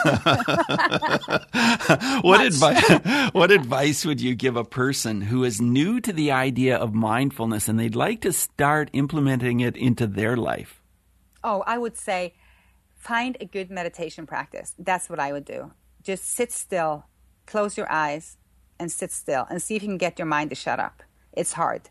what 2.21 2.41
advice 2.41 3.29
what 3.31 3.51
advice 3.51 4.05
would 4.05 4.19
you 4.19 4.35
give 4.35 4.57
a 4.57 4.63
person 4.65 5.21
who 5.21 5.43
is 5.43 5.61
new 5.61 6.01
to 6.01 6.11
the 6.11 6.31
idea 6.31 6.75
of 6.75 6.93
mindfulness 6.93 7.69
and 7.69 7.79
they'd 7.79 7.95
like 7.95 8.21
to 8.21 8.33
start 8.33 8.89
implementing 8.91 9.59
it 9.59 9.77
into 9.77 10.07
their 10.07 10.35
life? 10.35 10.81
Oh, 11.43 11.63
I 11.65 11.77
would 11.77 11.95
say 11.95 12.33
find 12.97 13.37
a 13.39 13.45
good 13.45 13.69
meditation 13.71 14.25
practice. 14.27 14.73
That's 14.77 15.09
what 15.09 15.19
I 15.19 15.31
would 15.31 15.45
do. 15.45 15.71
Just 16.03 16.25
sit 16.25 16.51
still, 16.51 17.05
close 17.45 17.77
your 17.77 17.91
eyes, 17.91 18.37
and 18.79 18.91
sit 18.91 19.11
still 19.11 19.45
and 19.49 19.61
see 19.61 19.75
if 19.75 19.83
you 19.83 19.89
can 19.89 19.97
get 19.97 20.19
your 20.19 20.25
mind 20.25 20.49
to 20.49 20.55
shut 20.55 20.79
up. 20.79 21.03
It's 21.33 21.53
hard, 21.53 21.89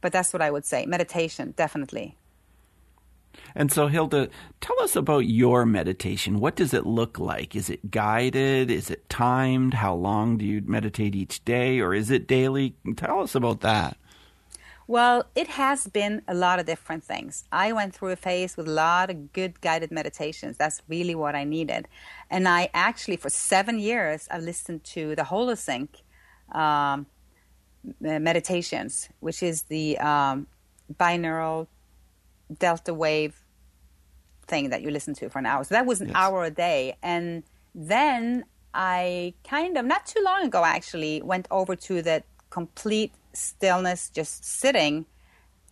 but 0.00 0.12
that's 0.12 0.32
what 0.32 0.42
I 0.42 0.50
would 0.50 0.64
say. 0.64 0.86
Meditation, 0.86 1.54
definitely. 1.56 2.16
And 3.54 3.70
so, 3.70 3.86
Hilda, 3.86 4.28
tell 4.60 4.80
us 4.82 4.96
about 4.96 5.26
your 5.26 5.64
meditation. 5.64 6.40
What 6.40 6.56
does 6.56 6.74
it 6.74 6.86
look 6.86 7.18
like? 7.18 7.54
Is 7.54 7.70
it 7.70 7.90
guided? 7.90 8.70
Is 8.70 8.90
it 8.90 9.08
timed? 9.08 9.74
How 9.74 9.94
long 9.94 10.36
do 10.36 10.44
you 10.44 10.62
meditate 10.64 11.14
each 11.14 11.44
day, 11.44 11.80
or 11.80 11.94
is 11.94 12.10
it 12.10 12.26
daily? 12.26 12.74
Tell 12.96 13.20
us 13.20 13.34
about 13.34 13.60
that. 13.60 13.96
Well, 14.86 15.26
it 15.36 15.46
has 15.46 15.86
been 15.86 16.22
a 16.26 16.34
lot 16.34 16.58
of 16.58 16.66
different 16.66 17.04
things. 17.04 17.44
I 17.52 17.70
went 17.72 17.94
through 17.94 18.10
a 18.10 18.16
phase 18.16 18.56
with 18.56 18.66
a 18.66 18.72
lot 18.72 19.08
of 19.08 19.32
good 19.32 19.60
guided 19.60 19.92
meditations. 19.92 20.56
That's 20.56 20.82
really 20.88 21.14
what 21.14 21.36
I 21.36 21.44
needed. 21.44 21.86
And 22.28 22.48
I 22.48 22.70
actually, 22.74 23.16
for 23.16 23.30
seven 23.30 23.78
years, 23.78 24.26
I 24.32 24.38
listened 24.40 24.82
to 24.84 25.14
the 25.14 25.22
Holosync 25.22 25.90
um, 26.50 27.06
meditations, 28.00 29.08
which 29.20 29.42
is 29.42 29.62
the 29.62 29.98
um, 29.98 30.46
binaural 30.94 31.66
delta 32.58 32.92
wave 32.92 33.42
thing 34.46 34.70
that 34.70 34.82
you 34.82 34.90
listen 34.90 35.14
to 35.14 35.28
for 35.30 35.38
an 35.38 35.46
hour. 35.46 35.64
So 35.64 35.74
that 35.74 35.86
was 35.86 36.00
an 36.00 36.08
yes. 36.08 36.16
hour 36.16 36.44
a 36.44 36.50
day. 36.50 36.96
And 37.02 37.44
then 37.74 38.44
I 38.74 39.34
kind 39.48 39.76
of, 39.76 39.84
not 39.86 40.06
too 40.06 40.22
long 40.22 40.44
ago 40.44 40.64
actually, 40.64 41.22
went 41.22 41.46
over 41.50 41.76
to 41.76 42.02
the 42.02 42.22
complete 42.50 43.12
stillness, 43.32 44.10
just 44.10 44.44
sitting. 44.44 45.06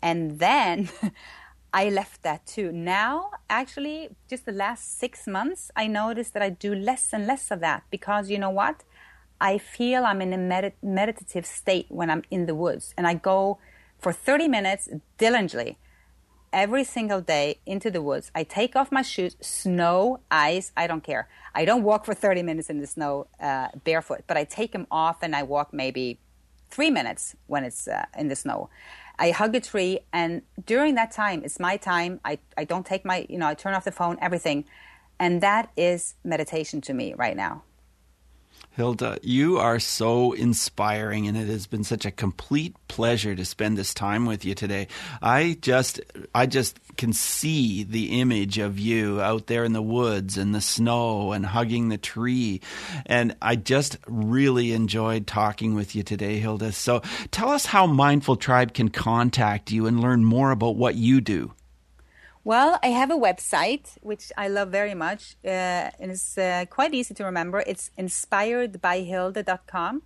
And 0.01 0.39
then 0.39 0.89
I 1.73 1.91
left 1.91 2.23
that 2.23 2.47
too. 2.47 2.73
Now, 2.73 3.31
actually, 3.51 4.11
just 4.29 4.47
the 4.47 4.53
last 4.53 4.99
six 4.99 5.27
months, 5.27 5.71
I 5.77 5.87
noticed 5.87 6.33
that 6.35 6.43
I 6.43 6.51
do 6.51 6.75
less 6.75 7.13
and 7.13 7.27
less 7.27 7.51
of 7.51 7.61
that 7.61 7.83
because 7.91 8.31
you 8.31 8.39
know 8.39 8.51
what? 8.51 8.85
I 9.41 9.59
feel 9.59 10.05
I'm 10.05 10.21
in 10.21 10.33
a 10.33 10.39
med- 10.39 10.75
meditative 10.83 11.47
state 11.47 11.87
when 11.89 12.11
I'm 12.11 12.23
in 12.31 12.47
the 12.47 12.55
woods. 12.55 12.95
And 12.97 13.07
I 13.07 13.15
go 13.15 13.59
for 13.99 14.13
30 14.13 14.49
minutes 14.49 14.89
diligently 15.17 15.79
every 16.53 16.85
single 16.85 17.21
day 17.21 17.61
into 17.67 17.91
the 17.91 18.01
woods. 18.03 18.31
I 18.35 18.43
take 18.43 18.75
off 18.75 18.91
my 18.91 19.03
shoes, 19.03 19.37
snow, 19.41 20.21
ice, 20.31 20.73
I 20.77 20.87
don't 20.87 21.03
care. 21.03 21.29
I 21.55 21.65
don't 21.65 21.83
walk 21.83 22.05
for 22.05 22.15
30 22.15 22.43
minutes 22.43 22.71
in 22.71 22.81
the 22.81 22.87
snow 22.87 23.27
uh, 23.41 23.69
barefoot, 23.85 24.25
but 24.27 24.37
I 24.37 24.45
take 24.45 24.73
them 24.73 24.87
off 24.91 25.23
and 25.23 25.37
I 25.37 25.43
walk 25.43 25.73
maybe 25.73 26.21
three 26.71 26.91
minutes 26.91 27.35
when 27.47 27.65
it's 27.65 27.89
uh, 27.89 28.07
in 28.17 28.29
the 28.29 28.37
snow. 28.37 28.71
I 29.19 29.33
hug 29.33 29.55
a 29.57 29.61
tree, 29.61 30.01
and 30.13 30.43
during 30.65 30.95
that 30.95 31.11
time, 31.11 31.43
it's 31.45 31.59
my 31.59 31.77
time. 31.77 32.21
I, 32.25 32.39
I 32.57 32.63
don't 32.63 32.87
take 32.87 33.05
my, 33.05 33.27
you 33.29 33.37
know, 33.37 33.49
I 33.49 33.55
turn 33.55 33.75
off 33.75 33.85
the 33.85 33.91
phone, 33.91 34.17
everything. 34.21 34.65
And 35.19 35.41
that 35.41 35.71
is 35.77 36.15
meditation 36.23 36.81
to 36.83 36.95
me 36.95 37.15
right 37.15 37.37
now. 37.37 37.65
Hilde, 38.79 39.19
you 39.23 39.59
are 39.59 39.81
so 39.81 40.33
inspiring, 40.33 41.27
and 41.27 41.37
it 41.37 41.49
has 41.49 41.67
been 41.67 41.83
such 41.83 42.07
a 42.07 42.13
complete 42.13 42.77
pleasure 42.87 43.35
to 43.35 43.45
spend 43.45 43.77
this 43.77 43.93
time 43.93 44.25
with 44.25 44.45
you 44.45 44.55
today. 44.55 44.87
I 45.21 45.59
just, 45.61 46.01
I 46.33 46.47
just 46.47 46.79
can 46.97 47.13
see 47.13 47.83
the 47.83 48.21
image 48.21 48.59
of 48.59 48.79
you 48.79 49.21
out 49.21 49.49
there 49.49 49.65
in 49.65 49.73
the 49.73 49.83
woods 49.83 50.39
and 50.39 50.55
the 50.55 50.61
snow 50.61 51.33
and 51.33 51.45
hugging 51.45 51.89
the 51.89 51.99
tree, 51.99 52.61
and 53.05 53.35
I 53.43 53.57
just 53.57 53.99
really 54.07 54.73
enjoyed 54.73 55.27
talking 55.27 55.75
with 55.75 55.97
you 55.97 56.05
today, 56.05 56.39
Hilde. 56.39 56.73
So, 56.73 57.03
tell 57.33 57.49
us 57.49 57.67
how 57.67 57.87
Mindful 57.87 58.37
Tribe 58.37 58.75
can 58.75 58.91
contact 58.91 59.73
you 59.73 59.87
and 59.87 60.01
learn 60.01 60.25
more 60.25 60.53
about 60.53 60.77
what 60.77 60.95
you 60.95 61.21
do. 61.21 61.53
Well, 62.49 62.81
I 62.83 62.87
have 62.87 63.11
a 63.11 63.15
website 63.15 63.99
which 64.01 64.33
I 64.35 64.49
love 64.49 64.71
very 64.71 64.95
much, 64.95 65.37
uh, 65.45 65.91
and 66.01 66.11
it's 66.11 66.39
uh, 66.39 66.65
quite 66.71 66.95
easy 66.95 67.13
to 67.13 67.25
remember. 67.25 67.63
It's 67.67 67.91
inspiredbyhilde.com. 67.99 70.03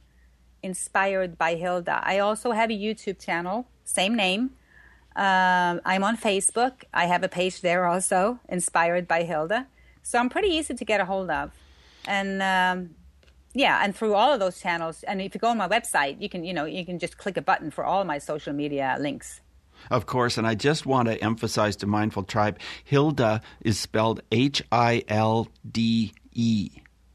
Inspired 0.61 1.39
by 1.39 1.55
Hilde. 1.55 1.89
I 1.89 2.19
also 2.19 2.51
have 2.51 2.69
a 2.69 2.73
YouTube 2.73 3.25
channel, 3.25 3.69
same 3.85 4.17
name. 4.17 4.51
Um, 5.15 5.81
I'm 5.85 6.03
on 6.03 6.17
Facebook. 6.17 6.83
I 6.93 7.07
have 7.07 7.23
a 7.23 7.29
page 7.29 7.61
there 7.61 7.87
also, 7.87 8.41
Inspired 8.49 9.07
by 9.07 9.23
Hilde. 9.23 9.67
So 10.03 10.19
I'm 10.19 10.29
pretty 10.29 10.49
easy 10.49 10.75
to 10.75 10.85
get 10.85 11.01
a 11.01 11.05
hold 11.05 11.31
of, 11.31 11.53
and 12.09 12.43
um, 12.43 12.97
yeah, 13.55 13.85
and 13.85 13.95
through 13.95 14.15
all 14.15 14.33
of 14.33 14.41
those 14.41 14.61
channels. 14.61 15.05
And 15.05 15.23
if 15.23 15.33
you 15.33 15.39
go 15.39 15.47
on 15.47 15.59
my 15.59 15.69
website, 15.69 16.21
you 16.21 16.29
can 16.29 16.43
you 16.43 16.55
know 16.55 16.65
you 16.65 16.85
can 16.85 16.99
just 16.99 17.19
click 17.19 17.37
a 17.37 17.43
button 17.43 17.71
for 17.71 17.85
all 17.85 18.05
my 18.05 18.19
social 18.19 18.53
media 18.53 18.97
links 18.99 19.43
of 19.91 20.07
course. 20.07 20.39
And 20.39 20.47
I 20.47 20.55
just 20.55 20.87
want 20.87 21.09
to 21.09 21.23
emphasize 21.23 21.77
to 21.77 21.87
Mindful 21.87 22.25
Tribe 22.25 22.59
Hilde 22.85 23.41
is 23.61 23.79
spelled 23.79 24.23
H 24.31 24.63
I 24.71 25.05
L 25.09 25.49
D 25.71 26.13
E. 26.33 26.71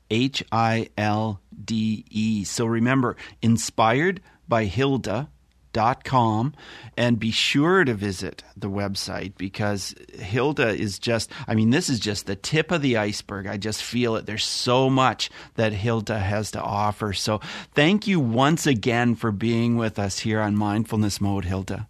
H 0.09 0.43
I 0.51 0.89
L 0.97 1.41
D 1.63 2.05
E. 2.09 2.43
So 2.43 2.65
remember, 2.65 3.17
inspired 3.41 4.21
by 4.47 4.65
Hilde. 4.65 5.27
Dot 5.73 6.03
com 6.03 6.55
and 6.95 7.19
be 7.19 7.29
sure 7.29 7.83
to 7.83 7.93
visit 7.93 8.43
the 8.55 8.69
website 8.69 9.33
because 9.37 9.93
Hilde 10.17 10.61
is 10.61 10.97
just 10.97 11.29
I 11.47 11.53
mean 11.53 11.69
this 11.69 11.87
is 11.87 11.99
just 11.99 12.25
the 12.25 12.35
tip 12.35 12.71
of 12.71 12.81
the 12.81 12.97
iceberg. 12.97 13.45
I 13.45 13.57
just 13.57 13.83
feel 13.83 14.15
it. 14.15 14.25
There's 14.25 14.45
so 14.45 14.89
much 14.89 15.29
that 15.53 15.73
Hilde 15.73 16.09
has 16.09 16.49
to 16.51 16.61
offer. 16.61 17.13
So 17.13 17.41
thank 17.75 18.07
you 18.07 18.19
once 18.19 18.65
again 18.65 19.13
for 19.13 19.31
being 19.31 19.75
with 19.77 19.99
us 19.99 20.17
here 20.17 20.41
on 20.41 20.55
Mindfulness 20.55 21.21
Mode, 21.21 21.45
Hilde. 21.45 21.85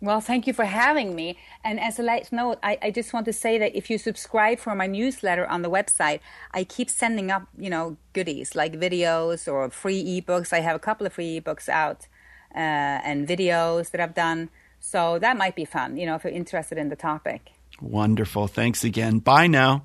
Well, 0.00 0.20
thank 0.20 0.46
you 0.46 0.52
for 0.52 0.66
having 0.66 1.14
me. 1.14 1.38
And 1.64 1.80
as 1.80 1.98
a 1.98 2.02
light 2.02 2.30
note, 2.30 2.58
I, 2.62 2.78
I, 2.82 2.90
just 2.90 3.14
want 3.14 3.24
to 3.26 3.32
say 3.32 3.56
that 3.58 3.74
if 3.74 3.88
you 3.88 3.96
subscribe 3.96 4.58
for 4.58 4.74
my 4.74 4.86
newsletter 4.86 5.46
on 5.46 5.62
the 5.62 5.70
website, 5.70 6.20
I 6.52 6.64
keep 6.64 6.90
sending 6.90 7.30
up, 7.30 7.48
you 7.56 7.70
know, 7.70 7.96
goodies 8.12 8.54
like 8.54 8.74
videos 8.74 9.50
or 9.50 9.70
free 9.70 10.20
ebooks. 10.20 10.52
I 10.52 10.60
have 10.60 10.76
a 10.76 10.78
couple 10.78 11.06
of 11.06 11.14
free 11.14 11.40
ebooks 11.40 11.68
out 11.68 12.08
uh, 12.54 12.58
and 12.58 13.26
videos 13.26 13.90
that 13.92 14.00
I've 14.00 14.14
done. 14.14 14.50
So 14.80 15.18
that 15.18 15.36
might 15.38 15.56
be 15.56 15.64
fun, 15.64 15.96
you 15.96 16.04
know, 16.04 16.14
if 16.14 16.24
you're 16.24 16.32
interested 16.32 16.76
in 16.76 16.90
the 16.90 16.96
topic. 16.96 17.52
Wonderful. 17.80 18.48
Thanks 18.48 18.84
again. 18.84 19.18
Bye 19.18 19.46
now. 19.46 19.84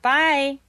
Bye. 0.00 0.60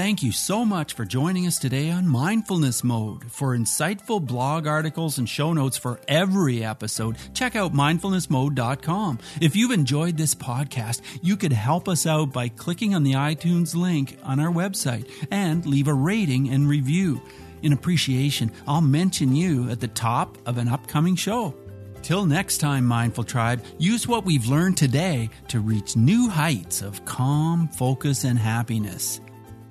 Thank 0.00 0.22
you 0.22 0.32
so 0.32 0.64
much 0.64 0.94
for 0.94 1.04
joining 1.04 1.46
us 1.46 1.58
today 1.58 1.90
on 1.90 2.08
Mindfulness 2.08 2.82
Mode. 2.82 3.30
For 3.30 3.54
insightful 3.54 4.24
blog 4.24 4.66
articles 4.66 5.18
and 5.18 5.28
show 5.28 5.52
notes 5.52 5.76
for 5.76 6.00
every 6.08 6.64
episode, 6.64 7.18
check 7.34 7.54
out 7.54 7.74
mindfulnessmode.com. 7.74 9.18
If 9.42 9.54
you've 9.54 9.72
enjoyed 9.72 10.16
this 10.16 10.34
podcast, 10.34 11.02
you 11.20 11.36
could 11.36 11.52
help 11.52 11.86
us 11.86 12.06
out 12.06 12.32
by 12.32 12.48
clicking 12.48 12.94
on 12.94 13.02
the 13.02 13.12
iTunes 13.12 13.74
link 13.74 14.16
on 14.22 14.40
our 14.40 14.50
website 14.50 15.06
and 15.30 15.66
leave 15.66 15.86
a 15.86 15.92
rating 15.92 16.48
and 16.48 16.66
review. 16.66 17.20
In 17.60 17.74
appreciation, 17.74 18.52
I'll 18.66 18.80
mention 18.80 19.36
you 19.36 19.68
at 19.68 19.80
the 19.80 19.88
top 19.88 20.38
of 20.46 20.56
an 20.56 20.68
upcoming 20.68 21.14
show. 21.14 21.54
Till 22.00 22.24
next 22.24 22.56
time, 22.56 22.86
Mindful 22.86 23.24
Tribe, 23.24 23.62
use 23.76 24.08
what 24.08 24.24
we've 24.24 24.46
learned 24.46 24.78
today 24.78 25.28
to 25.48 25.60
reach 25.60 25.94
new 25.94 26.30
heights 26.30 26.80
of 26.80 27.04
calm, 27.04 27.68
focus, 27.68 28.24
and 28.24 28.38
happiness. 28.38 29.20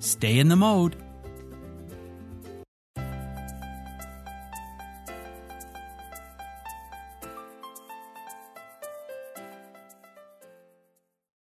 Stay 0.00 0.38
in 0.38 0.48
the 0.48 0.56
mode 0.56 0.96